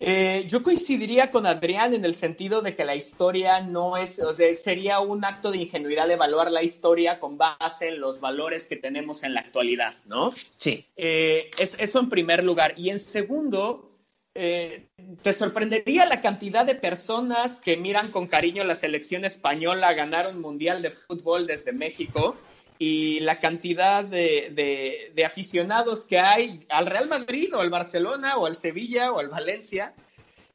[0.04, 4.34] Eh, yo coincidiría con Adrián en el sentido de que la historia no es, o
[4.34, 8.74] sea, sería un acto de ingenuidad evaluar la historia con base en los valores que
[8.74, 10.32] tenemos en la actualidad, ¿no?
[10.56, 10.84] Sí.
[10.96, 12.74] Eh, es, eso en primer lugar.
[12.76, 13.91] Y en segundo,
[14.34, 14.88] eh,
[15.22, 20.40] te sorprendería la cantidad de personas que miran con cariño la selección española ganar un
[20.40, 22.36] mundial de fútbol desde México
[22.78, 28.56] y la cantidad de, aficionados que hay al Real Madrid o al Barcelona o al
[28.56, 29.94] Sevilla o al Valencia.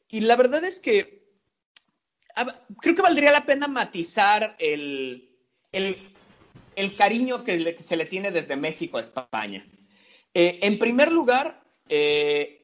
[0.09, 1.21] Y la verdad es que
[2.81, 5.29] creo que valdría la pena matizar el,
[6.97, 9.65] cariño que, se le tiene desde México a España.
[10.33, 12.56] Eh, en primer lugar, eh,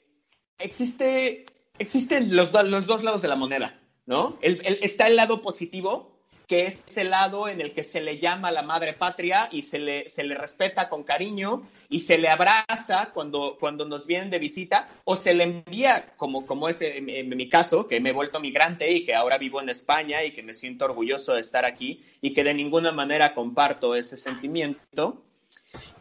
[0.64, 1.46] existe,
[1.78, 4.38] existen los, los, dos lados de la moneda, ¿no?
[4.42, 6.14] está el lado positivo,
[6.48, 9.62] que es ese lado en el que se le llama a la madre patria y
[9.62, 14.30] se le, se le respeta con cariño y se le abraza cuando, cuando nos vienen
[14.30, 18.14] de visita o se le envía, como, como es en, mi caso, que me he
[18.14, 21.66] vuelto migrante y que ahora vivo en España y que me siento orgulloso de estar
[21.66, 25.24] aquí y que de ninguna manera comparto ese sentimiento.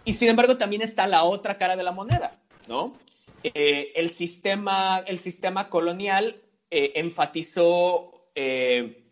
[0.05, 2.95] Y sin embargo también está la otra cara de la moneda, ¿no?
[3.43, 6.41] Eh, el, sistema, el sistema colonial
[6.71, 9.05] eh, enfatizó eh,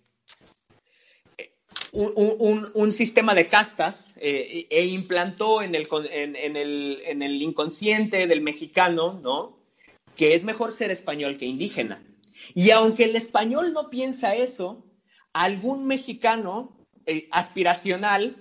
[1.93, 9.18] un, sistema de castas e implantó en el, en, el, en el inconsciente del mexicano,
[9.20, 9.59] ¿no?
[10.14, 12.05] Que es mejor ser español que indígena.
[12.55, 14.85] Y aunque el español no piensa eso,
[15.33, 16.76] algún mexicano
[17.33, 18.37] aspiracional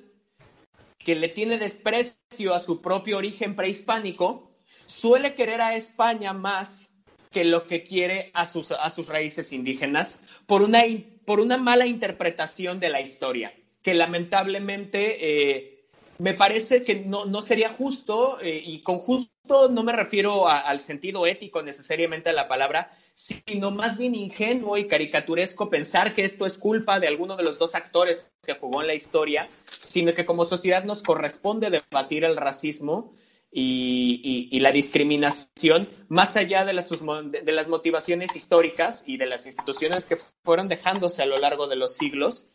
[0.99, 4.48] que le tiene desprecio a su propio origen prehispánico
[4.89, 6.91] suele querer a España más
[7.31, 10.81] que lo que quiere a sus, a raíces indígenas por una,
[11.25, 15.85] por una mala interpretación de la historia, que lamentablemente eh,
[16.17, 20.81] me parece que no, no sería justo, eh, y con justo no me refiero al
[20.81, 26.47] sentido ético necesariamente de la palabra, sino más bien ingenuo y caricaturesco pensar que esto
[26.47, 29.49] es culpa de alguno de los dos actores que jugó en la historia,
[29.85, 33.13] sino que como sociedad nos corresponde debatir el racismo
[33.51, 40.05] y, la discriminación, más allá de las, de las motivaciones históricas y de las instituciones
[40.05, 42.45] que fueron dejándose a lo largo de los siglos,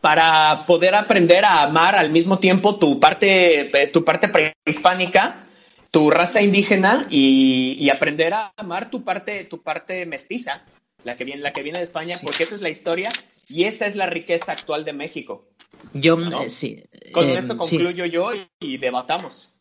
[0.00, 5.46] para poder aprender a amar al mismo tiempo tu parte, tu parte prehispánica,
[5.92, 10.64] tu raza indígena y, aprender a amar tu parte, tu parte mestiza,
[11.04, 13.10] la que viene, la que viene de España, porque esa es la historia
[13.48, 15.46] y esa es la riqueza actual de México.
[15.92, 16.82] Yo, eh, sí.
[17.12, 19.51] Con eh, eso concluyo yo y debatamos.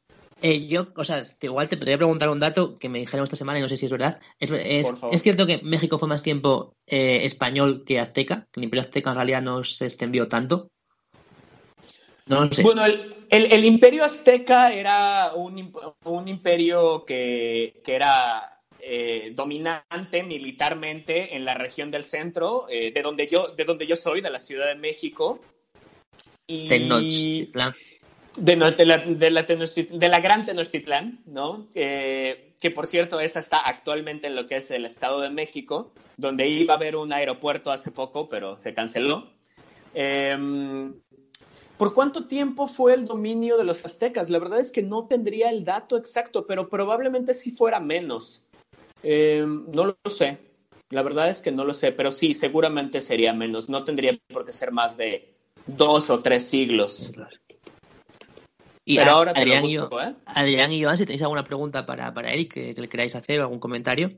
[0.44, 3.60] Eh, yo, o sea, igual te podría preguntar un dato que me dijeron esta semana
[3.60, 4.20] y no sé si es verdad.
[4.40, 8.48] ¿Es, es, cierto que México fue más tiempo eh, español que azteca?
[8.52, 10.72] ¿Que el imperio azteca en realidad no se extendió tanto?
[12.26, 12.64] No lo sé.
[12.64, 15.72] Bueno, el, el, imperio azteca era un,
[16.06, 23.28] un imperio que, que era eh, dominante militarmente en la región del centro, de, donde
[23.28, 25.40] yo, de donde yo soy, de la Ciudad de México.
[26.48, 27.48] Y...
[28.36, 29.30] De, la, de,
[30.10, 31.68] la, Gran Tenochtitlán, ¿no?
[32.62, 36.48] que por cierto, esa está actualmente en lo que es el Estado de México, donde
[36.48, 39.28] iba a haber un aeropuerto hace poco, pero se canceló.
[39.96, 40.94] Em,
[41.78, 44.30] ¿Por cuánto tiempo fue el dominio de los aztecas?
[44.30, 48.44] La verdad es que no tendría el dato exacto, pero probablemente sí fuera menos.
[49.02, 50.38] Em, no lo sé.
[50.92, 53.70] La verdad es que no lo sé, pero sí, seguramente sería menos.
[53.70, 55.34] No tendría por qué ser más de
[55.66, 57.12] dos o tres siglos.
[58.84, 60.16] Y Pero ahora Adrián, y, ¿eh?
[60.26, 63.44] Adrián y Iván, si tenéis alguna pregunta para, para Eric que, le queráis hacer o
[63.44, 64.12] algún comentario.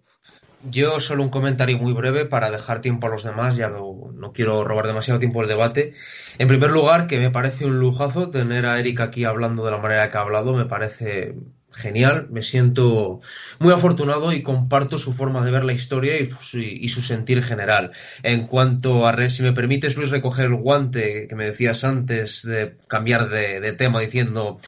[0.70, 4.64] Yo solo un comentario muy breve para dejar tiempo a los demás, ya no, quiero
[4.64, 5.93] robar demasiado tiempo el debate.
[6.38, 9.80] En primer lugar, que me parece un lujazo tener a Eric aquí hablando de la
[9.80, 11.36] manera que ha hablado, me parece
[11.74, 13.21] genial, me siento
[13.59, 17.91] muy afortunado y comparto su forma de ver la historia y su, sentir general.
[18.21, 22.78] En cuanto a, si me permites, Luis, recoger el guante que me decías antes de
[22.88, 24.59] cambiar de, tema diciendo,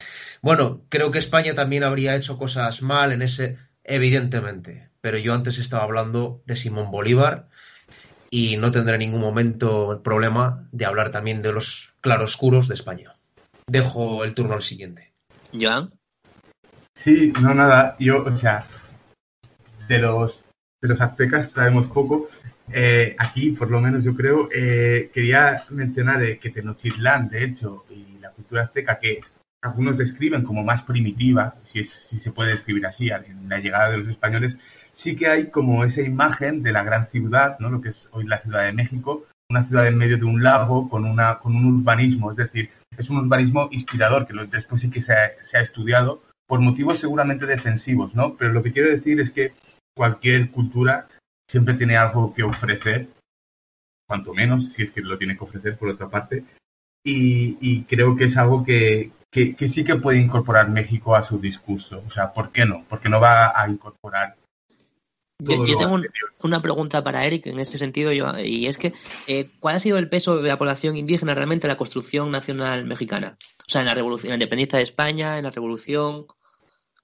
[0.42, 5.58] bueno, creo que España también habría hecho cosas mal en ese, evidentemente, pero yo antes
[5.58, 7.48] estaba hablando de Simón Bolívar
[8.30, 13.14] y no tendré ningún momento el problema de hablar también de los claroscuros de España.
[13.66, 15.12] Dejo el turno al siguiente.
[15.52, 15.92] Joan.
[16.96, 17.96] Sí, no, nada.
[18.00, 18.66] Yo, o sea,
[19.88, 20.44] de los,
[20.80, 22.28] de los aztecas sabemos poco.
[22.72, 27.84] Eh, aquí, por lo menos, yo creo, eh, quería mencionar eh, que Tenochtitlán, de hecho,
[27.90, 29.20] y la cultura azteca, que
[29.62, 33.98] algunos describen como más primitiva, si, si se puede describir así, en la llegada de
[33.98, 34.56] los españoles,
[34.92, 37.70] sí que hay como esa imagen de la gran ciudad, ¿no?
[37.70, 40.88] lo que es hoy la Ciudad de México, una ciudad en medio de un lago
[40.88, 45.02] con, una, con un urbanismo, es decir, es un urbanismo inspirador que después sí que
[45.02, 48.36] se ha estudiado por motivos seguramente defensivos, ¿no?
[48.36, 49.52] Pero lo que quiero decir es que
[49.94, 51.08] cualquier cultura
[51.48, 53.08] siempre tiene algo que ofrecer,
[54.06, 56.44] cuanto menos, si es que lo tiene que ofrecer por otra parte,
[57.04, 62.02] y, creo que es algo que, sí que puede incorporar México a su discurso.
[62.04, 62.84] O sea, ¿por qué no?
[62.88, 64.34] Porque no va a incorporar
[65.38, 66.00] yo, tengo
[66.44, 68.94] una pregunta para Eric en ese sentido, y es que,
[69.26, 72.86] eh, ¿cuál ha sido el peso de la población indígena realmente en la construcción nacional
[72.86, 73.36] mexicana?
[73.60, 76.26] O sea, en la revolución, en la independencia de España, en la revolución.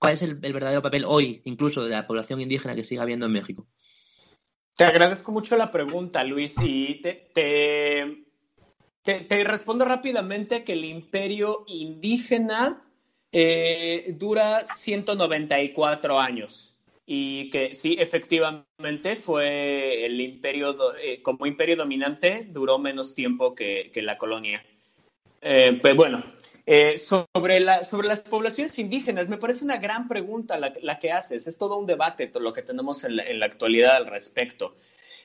[0.02, 3.32] ¿Cuál es el, verdadero papel hoy, incluso, de la población indígena que sigue habiendo en
[3.32, 3.68] México?
[4.74, 7.30] Te agradezco mucho la pregunta, Luis, y te,
[9.04, 12.82] te, respondo rápidamente que el imperio indígena
[13.30, 16.74] eh, dura 194 años
[17.06, 23.92] y que sí, efectivamente fue el imperio, eh, como imperio dominante, duró menos tiempo que,
[23.94, 24.66] la colonia.
[25.40, 26.24] Eh, pues bueno,
[26.64, 31.46] eh, sobre, la, sobre las poblaciones indígenas, me parece una gran pregunta la, que haces.
[31.46, 34.76] Es todo un debate todo lo que tenemos en la, actualidad al respecto.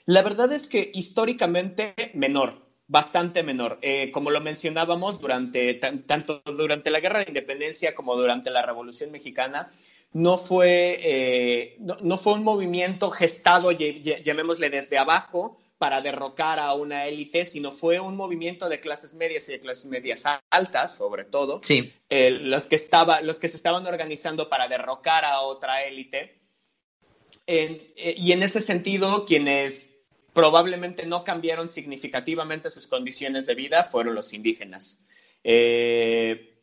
[0.06, 3.78] La verdad es que históricamente menor, bastante menor.
[3.82, 9.12] Eh, como lo mencionábamos, durante, tanto durante la Guerra de Independencia como durante la Revolución
[9.12, 9.70] Mexicana,
[10.14, 17.06] no fue, eh, no, fue un movimiento gestado, llamémosle desde abajo, para derrocar a una
[17.06, 21.60] élite, sino fue un movimiento de clases medias y de clases medias altas, sobre todo,
[21.64, 21.94] sí.
[22.10, 26.40] Eh, los, que estaba, los que se estaban organizando para derrocar a otra élite.
[27.46, 29.94] Eh, y en ese sentido, quienes
[30.34, 35.04] probablemente no cambiaron significativamente sus condiciones de vida fueron los indígenas.
[35.44, 36.60] Eh,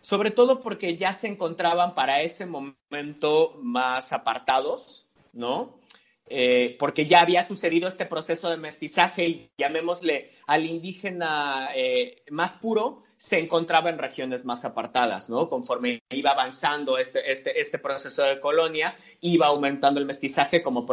[0.00, 5.78] sobre todo porque ya se encontraban para ese momento más apartados ¿no?
[6.28, 12.56] Eh, porque ya había sucedido este proceso de mestizaje y llamémosle al indígena eh, más
[12.56, 15.48] puro, se encontraba en regiones más apartadas, ¿no?
[15.48, 20.86] Conforme iba avanzando este, este, este proceso de colonia, iba aumentando el mestizaje como,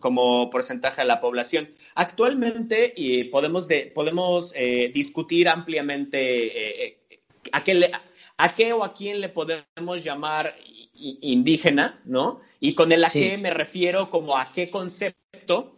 [0.00, 1.68] como porcentaje de la población.
[1.94, 2.94] Actualmente
[3.30, 6.98] podemos, podemos eh, discutir ampliamente
[7.52, 7.90] a qué,
[8.38, 10.54] a qué o a quién le podemos llamar
[11.00, 12.40] indígena, ¿no?
[12.60, 15.76] Y con el a qué me refiero como a qué concepto.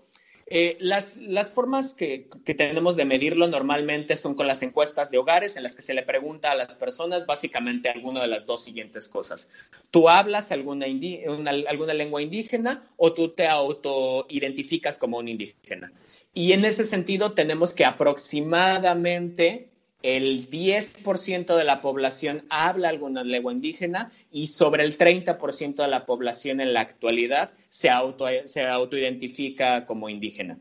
[0.54, 5.16] Eh, las, las, formas que, que, tenemos de medirlo normalmente son con las encuestas de
[5.16, 8.62] hogares en las que se le pregunta a las personas básicamente alguna de las dos
[8.62, 9.48] siguientes cosas.
[9.90, 15.90] ¿Tú hablas alguna, alguna lengua indígena o tú te autoidentificas como un indígena?
[16.34, 19.71] Y en ese sentido tenemos que aproximadamente
[20.02, 26.06] el 10% de la población habla alguna lengua indígena y sobre el 30% de la
[26.06, 30.58] población en la actualidad se, auto, se autoidentifica como indígena.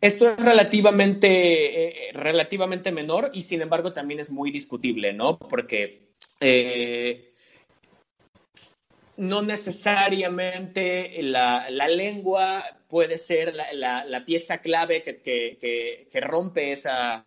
[0.00, 5.38] Esto es relativamente, eh, relativamente menor y sin embargo también es muy discutible, ¿no?
[5.38, 7.32] Porque eh,
[9.16, 17.26] no necesariamente la, lengua puede ser la, pieza clave que rompe esa,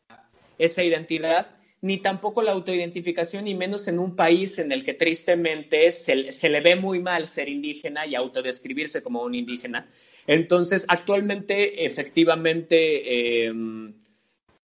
[0.58, 1.48] esa identidad,
[1.82, 6.62] ni tampoco la autoidentificación, y menos en un país en el que tristemente se, le
[6.62, 9.88] ve muy mal ser indígena y autodescribirse como un indígena.
[10.26, 13.94] Entonces, actualmente, efectivamente, em,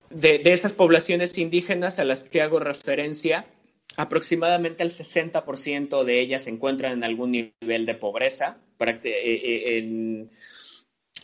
[0.10, 3.46] de, de, esas poblaciones indígenas a las que hago referencia,
[3.98, 8.58] aproximadamente el 60% de ellas se encuentran en algún nivel de pobreza.
[8.82, 10.28] Eh, eh,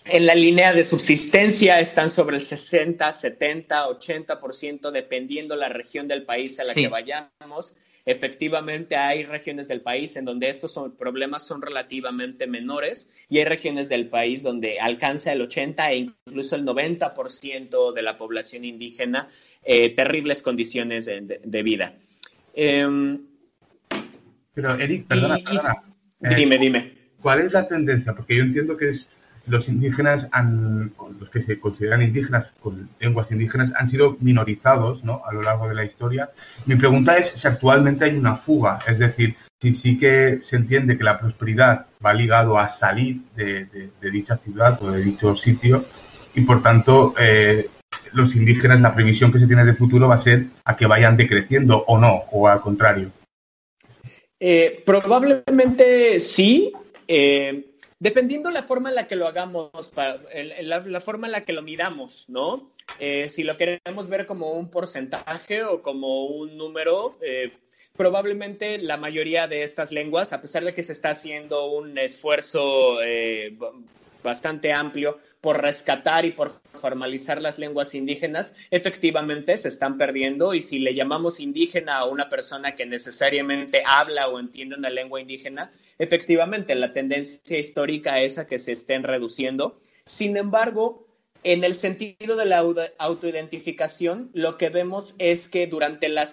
[0.09, 6.23] en la línea de subsistencia están sobre el 60, 70, 80%, dependiendo la región del
[6.23, 7.75] país a la que vayamos.
[8.05, 13.89] Efectivamente, hay regiones del país en donde estos problemas son relativamente menores y hay regiones
[13.89, 19.27] del país donde alcanza el 80 e incluso el 90% de la población indígena
[19.61, 21.95] eh, terribles condiciones de, vida.
[22.53, 23.25] Em,
[24.53, 25.37] Pero, Eric, perdona,
[26.35, 26.93] dime, eh, dime.
[27.21, 28.13] ¿Cuál es la tendencia?
[28.13, 29.09] Porque yo entiendo que es
[29.47, 30.27] los indígenas,
[31.19, 35.21] los que se consideran indígenas con lenguas indígenas, han sido minorizados ¿no?
[35.25, 36.29] a lo largo de la historia.
[36.65, 40.97] Mi pregunta es si actualmente hay una fuga, es decir, si sí que se entiende
[40.97, 45.85] que la prosperidad va ligado a salir de, dicha ciudad o de dicho sitio
[46.35, 47.67] y por tanto eh,
[48.13, 51.17] los indígenas, la previsión que se tiene de futuro va a ser a que vayan
[51.17, 53.11] decreciendo o no, o al contrario.
[54.39, 56.73] Eh, probablemente sí.
[57.07, 57.66] Eh,
[57.99, 62.29] Dependiendo la forma en la que lo hagamos, la, forma en la que lo miramos,
[62.29, 62.71] ¿no?
[62.99, 67.53] Eh, si lo queremos ver como un porcentaje o como un número, eh,
[67.95, 73.01] probablemente la mayoría de estas lenguas, a pesar de que se está haciendo un esfuerzo
[73.01, 73.57] eh,
[74.27, 80.61] bastante amplio por rescatar y por formalizar las lenguas indígenas, efectivamente se están perdiendo y
[80.61, 85.71] si le llamamos indígena a una persona que necesariamente habla o entiende una lengua indígena,
[85.97, 89.79] efectivamente la tendencia histórica es a que se estén reduciendo.
[90.03, 91.07] Sin embargo,
[91.43, 92.65] en el sentido de la
[92.97, 96.25] autoidentificación, lo que vemos es que durante, la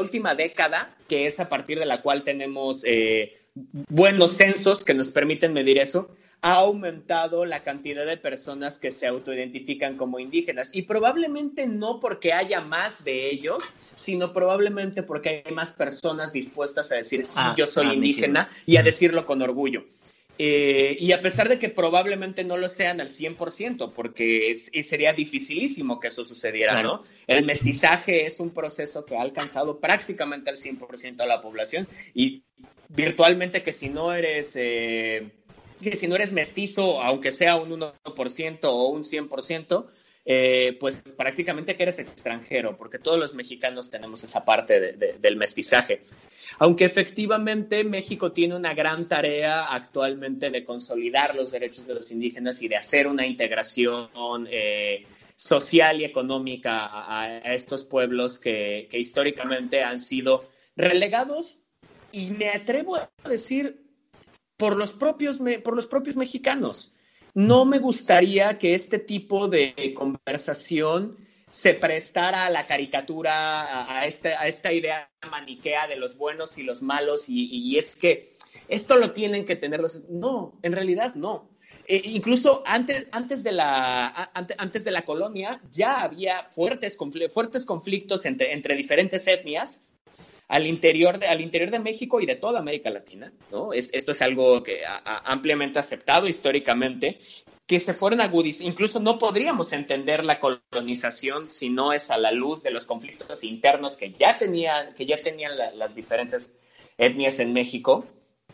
[0.00, 5.10] última década, que es a partir de la cual tenemos eh, buenos censos que nos
[5.10, 6.14] permiten medir eso,
[6.44, 10.68] ha aumentado la cantidad de personas que se autoidentifican como indígenas.
[10.74, 13.64] Y probablemente no porque haya más de ellos,
[13.94, 18.50] sino probablemente porque hay más personas dispuestas a decir, sí, ah, yo soy ah, indígena
[18.66, 19.86] y a decirlo con orgullo.
[20.36, 25.98] Eh, y a pesar de que probablemente no lo sean al 100%, porque sería dificilísimo
[25.98, 27.04] que eso sucediera, ¿no?
[27.26, 32.44] El mestizaje es un proceso que ha alcanzado prácticamente al 100% de la población y
[32.90, 34.52] virtualmente que si no eres...
[34.56, 35.30] Eh,
[35.90, 39.86] que si no eres mestizo, aunque sea un 1% o un 100%,
[40.26, 46.02] eh, pues prácticamente que eres extranjero, porque todos los mexicanos tenemos esa parte del mestizaje.
[46.58, 52.62] Aunque efectivamente México tiene una gran tarea actualmente de consolidar los derechos de los indígenas
[52.62, 54.08] y de hacer una integración
[54.50, 55.06] eh,
[55.36, 61.58] social y económica a, estos pueblos que históricamente han sido relegados
[62.12, 63.83] y me atrevo a decir
[64.56, 66.92] por los propios, por los propios mexicanos.
[67.34, 71.16] No me gustaría que este tipo de conversación
[71.50, 76.64] se prestara a la caricatura, a, este, a esta idea maniquea de los buenos y
[76.64, 78.36] los malos, y, es que
[78.68, 80.02] esto lo tienen que tener los...
[80.08, 81.50] No, en realidad no.
[81.86, 86.96] E incluso antes, antes, de la, antes, de la colonia ya había fuertes,
[87.32, 89.83] fuertes conflictos entre, entre diferentes etnias
[90.48, 93.72] al interior de, al interior de México y de toda América Latina, ¿no?
[93.72, 97.18] esto es algo que ampliamente aceptado históricamente,
[97.66, 98.70] que se fueron agudizando.
[98.70, 103.42] Incluso no podríamos entender la colonización si no es a la luz de los conflictos
[103.42, 106.56] internos que ya tenían, que ya tenían las diferentes
[106.98, 108.06] etnias en México.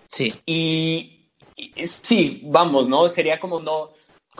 [0.06, 0.32] Sí.
[0.46, 1.28] Y,
[1.84, 3.08] sí, vamos, ¿no?
[3.08, 3.92] Sería como no,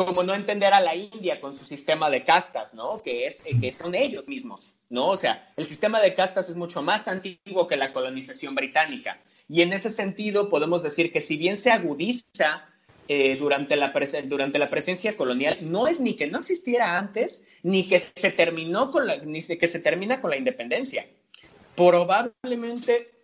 [0.07, 3.03] como no entender a la India con su sistema de castas, ¿no?
[3.03, 5.09] Que, es, que son ellos mismos, ¿no?
[5.09, 9.21] O sea, el sistema de castas es mucho más antiguo que la colonización británica.
[9.47, 12.67] Y en ese sentido podemos decir que si bien se agudiza
[13.09, 13.93] eh, durante, la
[14.25, 18.91] durante la presencia colonial no es ni que no existiera antes, ni que se terminó
[18.91, 21.07] con la, ni que se termina con la independencia.
[21.77, 23.20] Probablemente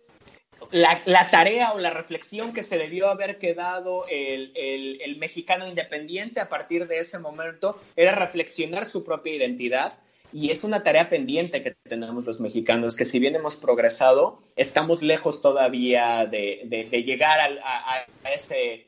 [0.71, 6.49] la, tarea o la reflexión que se debió haber quedado el, el, mexicano independiente a
[6.49, 9.99] partir de ese momento era reflexionar su propia identidad
[10.33, 15.01] y es una tarea pendiente que tenemos los mexicanos, que si bien hemos progresado, estamos
[15.01, 18.87] lejos todavía de, llegar a, ese,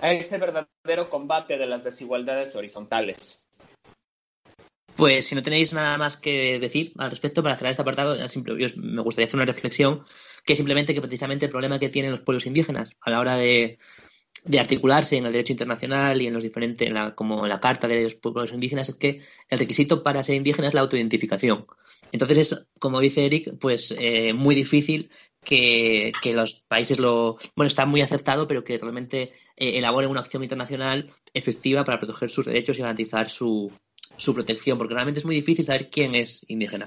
[0.00, 3.40] a ese verdadero combate de las desigualdades horizontales.
[4.96, 8.16] Pues si no tenéis nada más que decir al respecto para cerrar este apartado,
[8.76, 10.04] me gustaría hacer una reflexión
[10.44, 13.78] que simplemente que precisamente el problema que tienen los pueblos indígenas a la hora de,
[14.58, 18.14] articularse en el derecho internacional y en los diferentes, como en la Carta de los
[18.14, 21.66] Pueblos Indígenas, es que el requisito para ser indígena es la autoidentificación.
[22.12, 25.10] Entonces es, como dice Eric, pues eh, muy difícil
[25.42, 27.38] que, los países lo.
[27.56, 32.30] Bueno, está muy aceptado, pero que realmente eh, elaboren una acción internacional efectiva para proteger
[32.30, 33.72] sus derechos y garantizar su,
[34.16, 36.86] su protección, porque realmente es muy difícil saber quién es indígena.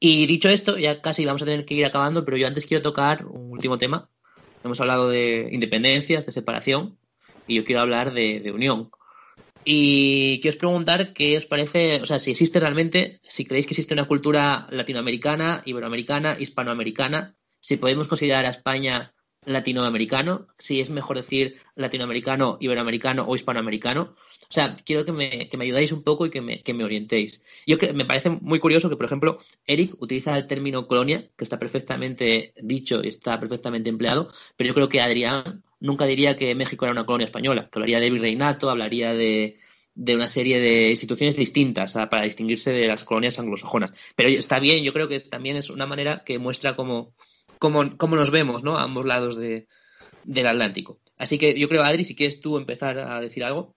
[0.00, 2.82] Y dicho esto, ya casi vamos a tener que ir acabando, pero yo antes quiero
[2.82, 4.08] tocar un último tema.
[4.64, 6.98] Hemos hablado de independencias, de separación,
[7.46, 8.90] y yo quiero hablar de, de unión.
[9.64, 13.92] Y quiero preguntar qué os parece, o sea, si existe realmente, si creéis que existe
[13.92, 19.12] una cultura latinoamericana, iberoamericana, hispanoamericana si podemos considerar a España
[19.44, 24.14] latinoamericano, si es mejor decir latinoamericano, iberoamericano o hispanoamericano.
[24.42, 26.84] O sea, quiero que me, que me ayudáis un poco y que me, que me
[26.84, 27.44] orientéis.
[27.66, 31.44] Yo creo, me parece muy curioso que, por ejemplo, Eric utiliza el término colonia, que
[31.44, 36.54] está perfectamente dicho y está perfectamente empleado, pero yo creo que Adrián nunca diría que
[36.54, 39.56] México era una colonia española, que hablaría de virreinato, hablaría de,
[39.94, 43.92] de una serie de instituciones distintas para distinguirse de las colonias anglosajonas.
[44.16, 46.76] Pero está bien, yo creo que también es una manera que muestra
[47.60, 48.76] cómo cómo, nos vemos, ¿no?
[48.76, 49.68] A ambos lados de,
[50.24, 50.98] del Atlántico.
[51.16, 53.76] Así que yo creo, Adri, si quieres tú empezar a decir algo.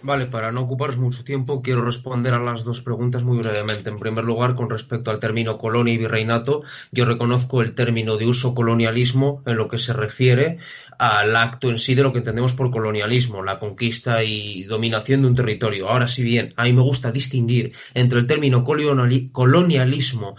[0.00, 3.90] Vale, para no ocuparos mucho tiempo, quiero responder a las dos preguntas muy brevemente.
[3.90, 6.62] En primer lugar, con respecto al término colonia y virreinato,
[6.92, 10.58] yo reconozco el término de uso colonialismo en lo que se refiere
[11.00, 15.28] al acto en sí de lo que entendemos por colonialismo, la conquista y dominación de
[15.28, 15.88] un territorio.
[15.88, 20.36] Ahora, si bien a mí me gusta distinguir entre el término colonialismo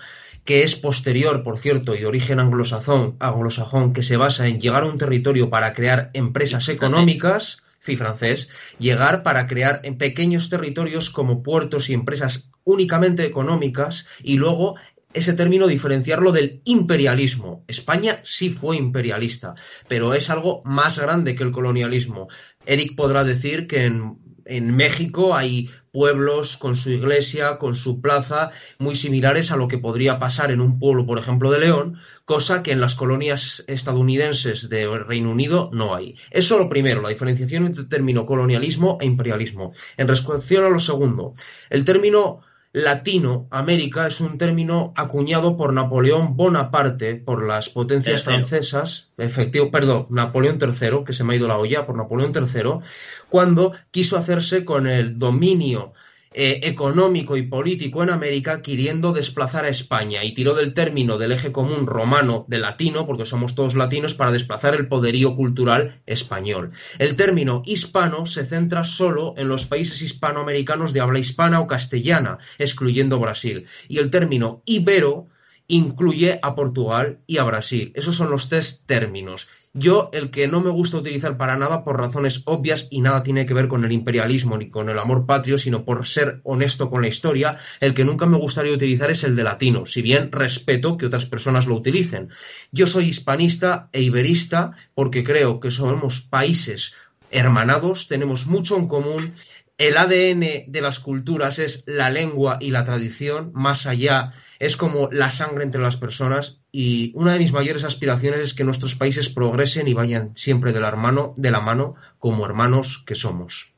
[0.50, 4.82] que es posterior, por cierto, y de origen anglosajón, anglosajón, que se basa en llegar
[4.82, 11.12] a un territorio para crear empresas económicas, y francés, llegar para crear en pequeños territorios
[11.12, 14.76] como puertos y empresas únicamente económicas y luego
[15.14, 17.64] ese término diferenciarlo del imperialismo.
[17.68, 19.54] España sí fue imperialista,
[19.88, 22.28] pero es algo más grande que el colonialismo.
[22.66, 24.18] Eric podrá decir que en
[24.50, 29.78] en México hay pueblos con su iglesia, con su plaza, muy similares a lo que
[29.78, 34.70] podría pasar en un pueblo, por ejemplo, de León, cosa que en las colonias estadounidenses
[34.70, 36.16] del Reino Unido no hay.
[36.32, 39.74] Eso lo primero, la diferenciación entre el término colonialismo e imperialismo.
[39.98, 41.34] En respuesta a lo segundo,
[41.70, 42.42] el término
[42.72, 50.60] Latinoamérica es un término acuñado por Napoleón Bonaparte por las potencias francesas, efectivo, perdón, Napoleón
[50.62, 52.80] III, que se me ha ido la olla, por Napoleón III,
[53.28, 55.94] cuando quiso hacerse con el dominio
[56.32, 61.32] eh, económico y político en América queriendo desplazar a España y tiró del término del
[61.32, 66.72] eje común romano de latino, porque somos todos latinos, para desplazar el poderío cultural español.
[67.00, 72.38] El término hispano se centra solo en los países hispanoamericanos de habla hispana o castellana,
[72.60, 73.66] excluyendo Brasil.
[73.88, 75.30] Y el término ibero
[75.70, 77.92] incluye a Portugal y a Brasil.
[77.96, 79.48] Esos son los tres términos.
[79.72, 83.46] Yo, el que no me gusta utilizar para nada por razones obvias y nada tiene
[83.46, 87.04] que ver con el imperialismo ni con el amor patrio, sino por ser honesto con
[87.04, 90.98] la historia, el que nunca me gustaría utilizar es el de latino, si bien respeto
[90.98, 92.30] que otras personas lo utilicen.
[92.72, 96.94] Yo soy hispanista e iberista porque creo que somos países
[97.30, 99.36] hermanados, tenemos mucho en común
[99.78, 105.10] el ADN de las culturas es la lengua y la tradición, más allá es como
[105.12, 109.30] la sangre entre las personas y una de mis mayores aspiraciones es que nuestros países
[109.30, 113.74] progresen y vayan siempre de la, mano, de la mano como hermanos que somos.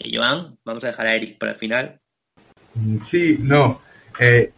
[0.00, 2.00] Eh, Joan, vamos a dejar a Eric para el final.
[2.74, 3.82] Mm, sí, no.
[4.18, 4.52] Eh,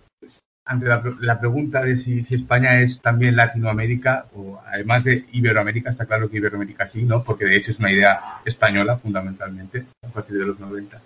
[0.64, 0.86] ante
[1.20, 6.38] la, pregunta de si, España es también Latinoamérica o además de Iberoamérica, está claro que
[6.38, 7.22] Iberoamérica sí, ¿no?
[7.22, 11.02] Porque de hecho es una idea española fundamentalmente a partir de los 90.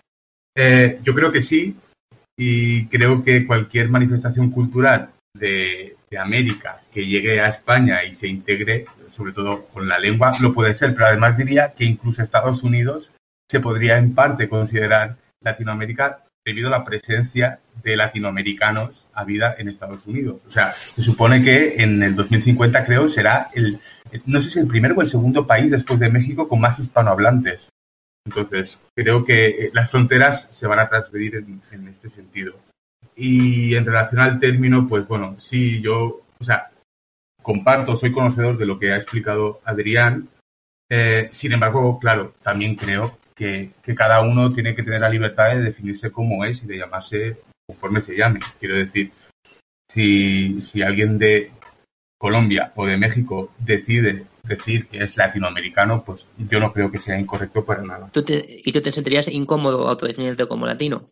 [0.56, 1.76] Eh, yo creo que sí
[2.42, 8.86] y creo que cualquier manifestación cultural de, América que llegue a España y se integre,
[9.12, 13.12] sobre todo con la lengua, lo puede ser, pero además diría que incluso Estados Unidos
[13.48, 19.68] se podría en parte considerar Latinoamérica debido a la presencia de latinoamericanos a vida en
[19.68, 20.40] Estados Unidos.
[20.48, 23.78] O sea, se supone que en el 2050 creo será el,
[24.26, 27.68] no sé si el primer o el segundo país después de México con más hispanohablantes.
[28.26, 32.54] Entonces, creo que eh, las fronteras se van a transferir en, este sentido.
[33.16, 36.70] Y en relación al término, pues bueno, sí, yo, o sea,
[37.42, 40.28] comparto, soy conocedor de lo que ha explicado Adrián.
[40.90, 45.62] Eh, sin embargo, claro, también creo que, cada uno tiene que tener la libertad de
[45.62, 47.36] definirse como es y de llamarse
[47.66, 48.40] conforme se llame.
[48.58, 49.12] Quiero decir,
[49.88, 51.50] si alguien de
[52.18, 57.18] Colombia o de México decide decir que es latinoamericano, pues yo no creo que sea
[57.18, 58.10] incorrecto para nada.
[58.14, 61.06] ¿Y tú te sentirías incómodo autodefinirte como latino?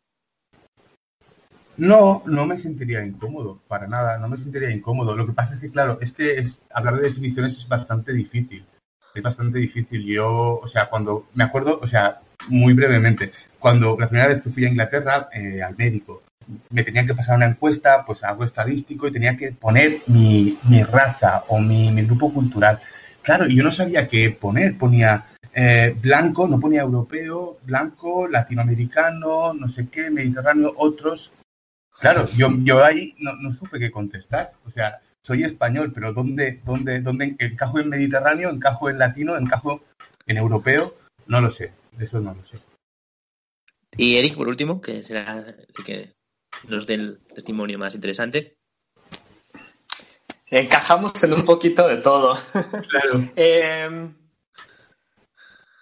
[1.77, 5.17] No, no me sentiría incómodo, para nada, no me sentiría incómodo.
[5.17, 6.45] Lo que pasa es que, claro, es que
[6.75, 8.67] hablar de definiciones es bastante difícil
[9.15, 10.05] es bastante difícil.
[10.05, 14.51] Yo, o sea, cuando me acuerdo, o sea, muy brevemente, cuando la primera vez que
[14.51, 16.23] fui a Inglaterra eh, al médico,
[16.71, 20.83] me tenían que pasar una encuesta, pues algo estadístico, y tenía que poner mi, mi
[20.83, 22.81] raza o mi, mi, grupo cultural.
[23.29, 29.69] Claro, yo no sabía qué poner, ponía eh, blanco, no ponía europeo, blanco, latinoamericano, no
[29.69, 31.31] sé qué, mediterráneo, otros.
[32.01, 34.53] Claro, yo, yo ahí no, supe qué contestar.
[34.65, 39.83] O sea, soy español, pero ¿dónde, dónde, dónde encajo en Mediterráneo, encajo en latino, encajo
[40.27, 40.95] en europeo?
[41.27, 42.57] No lo sé, eso no lo sé.
[43.99, 46.15] Y Eric, por último, que será que
[46.67, 48.55] nos dé el testimonio más interesante.
[50.51, 52.35] Encajamos en un poquito de todo.
[52.89, 53.31] Claro.
[53.37, 54.15] Em,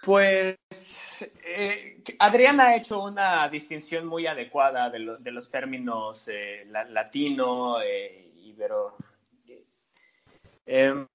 [0.03, 0.57] pues
[1.45, 8.97] eh, Adrián ha hecho una distinción muy adecuada de, los términos eh, latino, eh, ibero,
[10.69, 11.07] Em,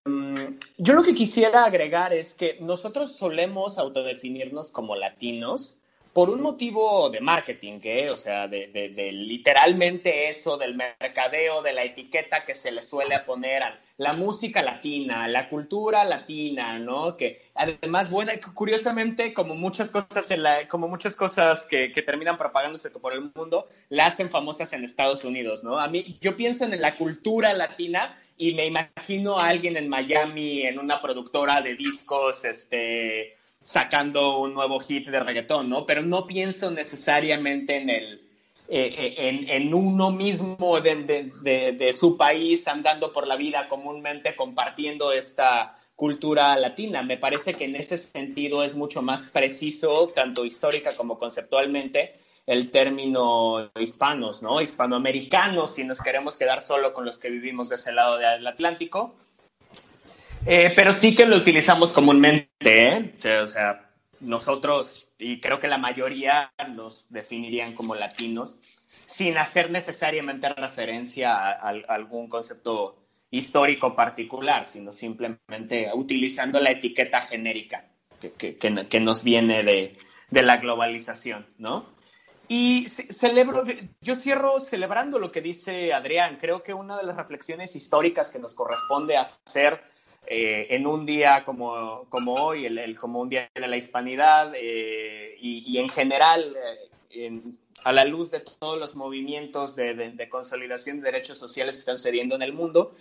[0.77, 5.80] yo lo que quisiera agregar es que nosotros solemos autodefinirnos como latinos
[6.13, 8.09] por un motivo de marketing, ¿eh?
[8.09, 13.17] o sea, de, de, literalmente eso del mercadeo, de la etiqueta que se le suele
[13.19, 17.15] poner a la música latina, la cultura latina, ¿no?
[17.15, 22.38] Que además, bueno, curiosamente, como muchas cosas, en la, como muchas cosas que, que, terminan
[22.38, 25.79] propagándose por el mundo, la hacen famosas en Estados Unidos, ¿no?
[25.79, 30.63] A mí, yo pienso en la cultura latina y me imagino a alguien en Miami,
[30.63, 35.85] en una productora de discos, este, sacando un nuevo hit de reggaetón, ¿no?
[35.85, 38.21] Pero no pienso necesariamente en el,
[38.73, 45.77] eh, eh, en, uno mismo de, su país andando por la vida comúnmente compartiendo esta
[45.97, 47.03] cultura latina.
[47.03, 52.13] Me parece que en ese sentido es mucho más preciso, tanto histórica como conceptualmente,
[52.47, 54.61] el término hispanos, ¿no?
[54.61, 59.15] Hispanoamericanos, si nos queremos quedar solo con los que vivimos de ese lado del Atlántico.
[60.45, 63.13] Eh, pero sí que lo utilizamos comúnmente, ¿eh?
[63.43, 68.57] O sea, nosotros, y creo que la mayoría nos definirían como latinos,
[69.05, 72.97] sin hacer necesariamente referencia a, algún concepto
[73.30, 77.85] histórico particular, sino simplemente utilizando la etiqueta genérica
[78.19, 79.93] que, nos viene de,
[80.30, 81.85] de la globalización, ¿no?
[82.47, 83.63] Y celebro,
[84.01, 86.38] yo cierro celebrando lo que dice Adrián.
[86.41, 89.81] Creo que una de las reflexiones históricas que nos corresponde hacer
[90.27, 95.35] eh, en un día como, como hoy, el, como un día de la hispanidad eh,
[95.39, 96.56] y, en general,
[97.10, 97.41] eh,
[97.84, 101.98] a la luz de todos los movimientos de, de, consolidación de derechos sociales que están
[101.98, 102.93] sucediendo en el mundo,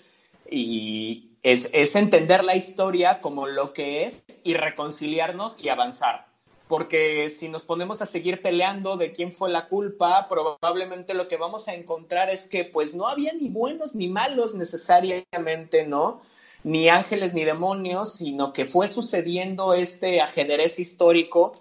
[0.50, 6.30] y es, es entender la historia como lo que es y reconciliarnos y avanzar
[6.70, 11.36] porque si nos ponemos a seguir peleando de quién fue la culpa, probablemente lo que
[11.36, 16.22] vamos a encontrar es que pues no había ni buenos ni malos necesariamente, ¿no?
[16.62, 21.52] Ni ángeles ni demonios, sino que fue sucediendo este ajedrez histórico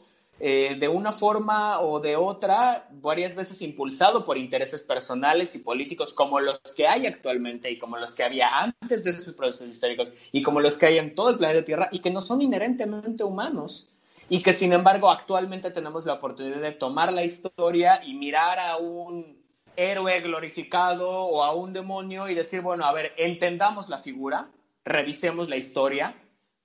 [0.41, 6.13] eh, de una forma o de otra, varias veces impulsado por intereses personales y políticos
[6.13, 10.13] como los que hay actualmente y como los que había antes de esos procesos históricos
[10.31, 13.25] y como los que hay en todo el planeta Tierra y que no son inherentemente
[13.25, 13.89] humanos.
[14.29, 18.77] Y que sin embargo actualmente tenemos la oportunidad de tomar la historia y mirar a
[18.77, 19.43] un
[19.75, 24.49] héroe glorificado o a un demonio y decir, bueno, a ver, entendamos la figura,
[24.85, 26.15] revisemos la historia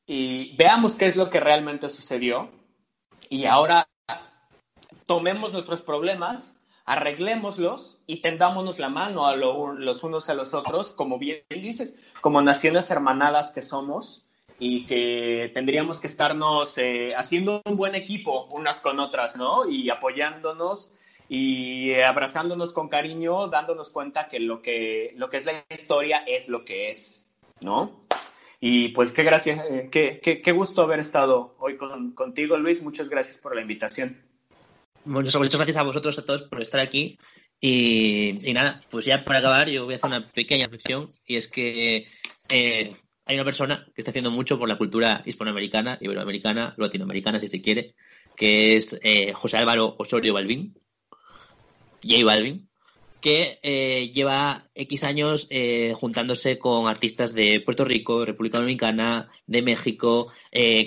[0.07, 2.51] y veamos qué es lo que realmente sucedió
[3.29, 3.89] y ahora
[5.07, 11.19] tomemos nuestros problemas, arreglémoslos y tendámonos la mano a los unos a los otros, como
[11.19, 14.27] bien dices, como naciones hermanadas que somos
[14.59, 19.69] y que tendríamos que estarnos eh, haciendo un buen equipo unas con otras, ¿no?
[19.69, 20.91] Y apoyándonos
[21.29, 26.49] y abrazándonos con cariño, dándonos cuenta que lo que, lo que es la historia es
[26.49, 27.29] lo que es,
[27.63, 28.04] ¿no?
[28.67, 31.77] Y pues qué gracias, eh, qué, qué, gusto haber estado hoy
[32.15, 32.81] contigo, Luis.
[32.81, 34.17] Muchas gracias por la invitación.
[35.05, 37.19] Bueno, muchas gracias a vosotros a todos por estar aquí.
[37.61, 41.11] Y, nada, pues ya para acabar, yo voy a hacer una pequeña reflexión.
[41.27, 42.07] Y es que
[42.49, 42.97] eh,
[43.27, 47.61] hay una persona que está haciendo mucho por la cultura hispanoamericana, iberoamericana, latinoamericana, si se
[47.61, 47.95] quiere,
[48.35, 50.73] que es eh, José Álvaro Osorio Balvin,
[52.03, 52.67] J Balvin,
[53.25, 59.63] que eh, lleva X años eh, juntándose con artistas de Puerto Rico, República Dominicana, de
[59.63, 60.31] México,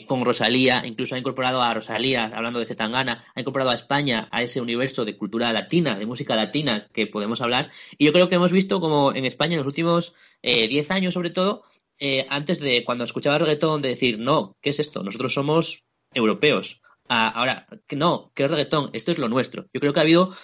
[0.07, 4.41] con Rosalía, incluso ha incorporado a Rosalía, hablando de Zetangana, ha incorporado a España a
[4.41, 7.71] ese universo de cultura latina, de música latina que podemos hablar.
[7.97, 11.31] Y yo creo que hemos visto como en España en los últimos 10 años sobre
[11.31, 11.63] todo,
[11.99, 15.03] eh, antes de cuando escuchaba reggaetón de decir, no, ¿qué es esto?
[15.03, 15.83] Nosotros somos
[16.13, 16.81] europeos.
[17.09, 18.89] Ah, ahora, no, ¿qué es reggaetón?
[18.93, 19.67] Esto es lo nuestro.
[19.73, 20.35] Yo creo que ha habido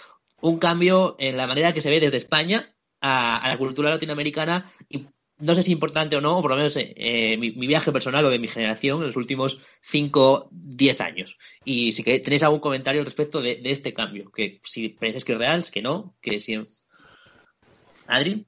[0.44, 5.06] un cambio en la manera que se ve desde España a, la cultura latinoamericana y
[5.38, 8.30] no sé si importante o no, o por lo menos eh, mi, viaje personal o
[8.30, 11.38] de mi generación en los últimos 5, 10 años.
[11.64, 15.38] Y si tenéis algún comentario al respecto de, este cambio, que si pensáis que es
[15.38, 16.64] real, que no, que si...
[18.06, 18.46] Adri.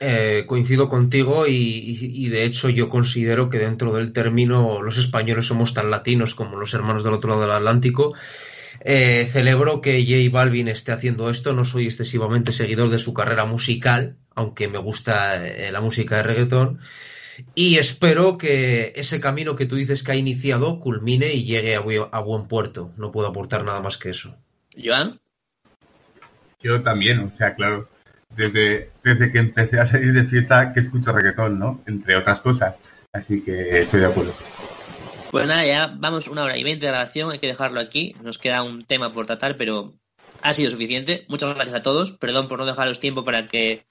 [0.00, 5.74] Eh, coincido contigo y, de hecho yo considero que dentro del término los españoles somos
[5.74, 8.14] tan latinos como los hermanos del otro lado del Atlántico.
[8.80, 13.44] Eh, celebro que J Balvin esté haciendo esto, no soy excesivamente seguidor de su carrera
[13.44, 16.80] musical, aunque me gusta eh, la música de reggaetón,
[17.54, 21.80] y espero que ese camino que tú dices que ha iniciado culmine y llegue a,
[21.80, 22.90] a buen puerto.
[22.96, 24.34] No puedo aportar nada más que eso.
[24.76, 25.20] Joan.
[26.60, 27.88] Yo también, o sea, claro
[28.36, 31.82] desde, desde que empecé a salir de fiesta que escucho reggaetón, ¿no?
[31.86, 32.76] Entre otras cosas.
[33.12, 34.34] Así que estoy de acuerdo.
[35.30, 38.16] Pues nada, ya vamos una hora y veinte de grabación, hay que dejarlo aquí.
[38.22, 39.94] Nos queda un tema por tratar, pero
[40.40, 41.26] ha sido suficiente.
[41.28, 42.12] Muchas gracias a todos.
[42.12, 43.86] Perdón por no dejaros tiempo para que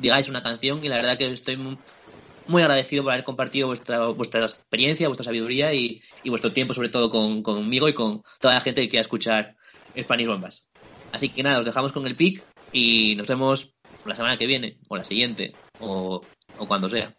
[0.00, 4.42] digáis una canción y la verdad que estoy muy, agradecido por haber compartido vuestra, vuestra
[4.42, 8.88] experiencia, vuestra sabiduría y, vuestro tiempo, sobre todo conmigo y con toda la gente que
[8.88, 9.56] quiera escuchar
[9.98, 10.70] Spanish Bombas.
[11.12, 14.78] Así que nada, os dejamos con el pic y nos vemos la semana que viene,
[14.88, 16.22] o la siguiente, o,
[16.68, 17.16] cuando sea.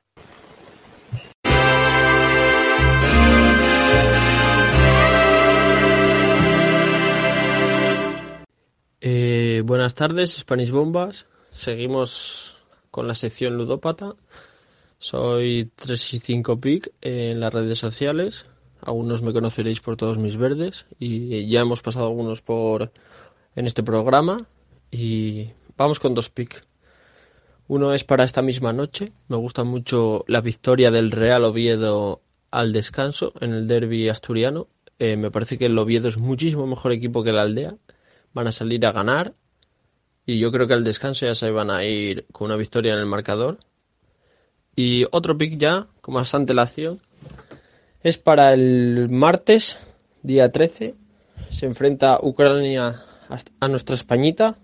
[9.09, 11.27] Eh, buenas tardes, Spanish Bombas.
[11.47, 12.57] Seguimos
[12.91, 14.15] con la sección ludópata.
[14.99, 18.47] Soy 3 y 5 PIC en las redes sociales.
[18.81, 22.91] Algunos me conoceréis por todos mis verdes y ya hemos pasado algunos por
[23.55, 24.45] en este programa
[24.91, 26.61] y vamos con dos PIC.
[27.69, 29.13] Uno es para esta misma noche.
[29.29, 34.67] Me gusta mucho la victoria del Real Oviedo al descanso en el derby asturiano.
[34.99, 37.77] Eh, me parece que el Oviedo es muchísimo mejor equipo que la aldea.
[38.37, 39.33] Van a salir a ganar.
[40.27, 42.99] Y yo creo que al descanso ya se van a ir con una victoria en
[42.99, 43.57] el marcador.
[44.75, 47.01] Y otro pick ya, con más antelación,
[48.03, 49.79] es para el martes,
[50.21, 50.93] día 13.
[51.49, 53.01] Se enfrenta Ucrania
[53.59, 54.59] a nuestra Españita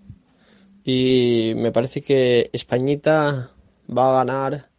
[0.84, 3.50] y me parece que Españita
[3.90, 4.70] va a ganar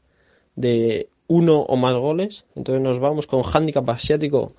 [0.56, 2.46] de uno o más goles.
[2.56, 4.54] Entonces nos vamos con handicap asiático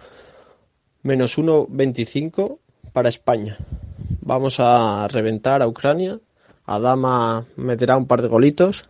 [1.03, 2.59] menos 1.25
[2.93, 3.57] para España.
[4.27, 6.19] Vamos a reventar a Ucrania.
[6.65, 8.85] Adama meterá un par de golitos.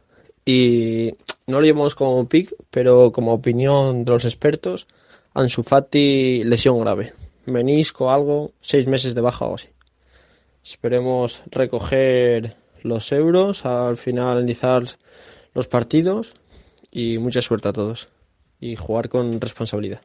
[0.47, 1.13] Y
[1.47, 4.87] no lo llevamos como pick, pero como opinión de los expertos,
[5.35, 7.13] Ansu Fati lesión grave.
[7.45, 9.69] Menisco, algo, seis meses de baja o así.
[10.65, 14.85] Esperemos recoger los euros al finalizar
[15.53, 16.33] los partidos
[16.91, 18.09] y mucha suerte a todos
[18.59, 20.01] y jugar con responsabilidad.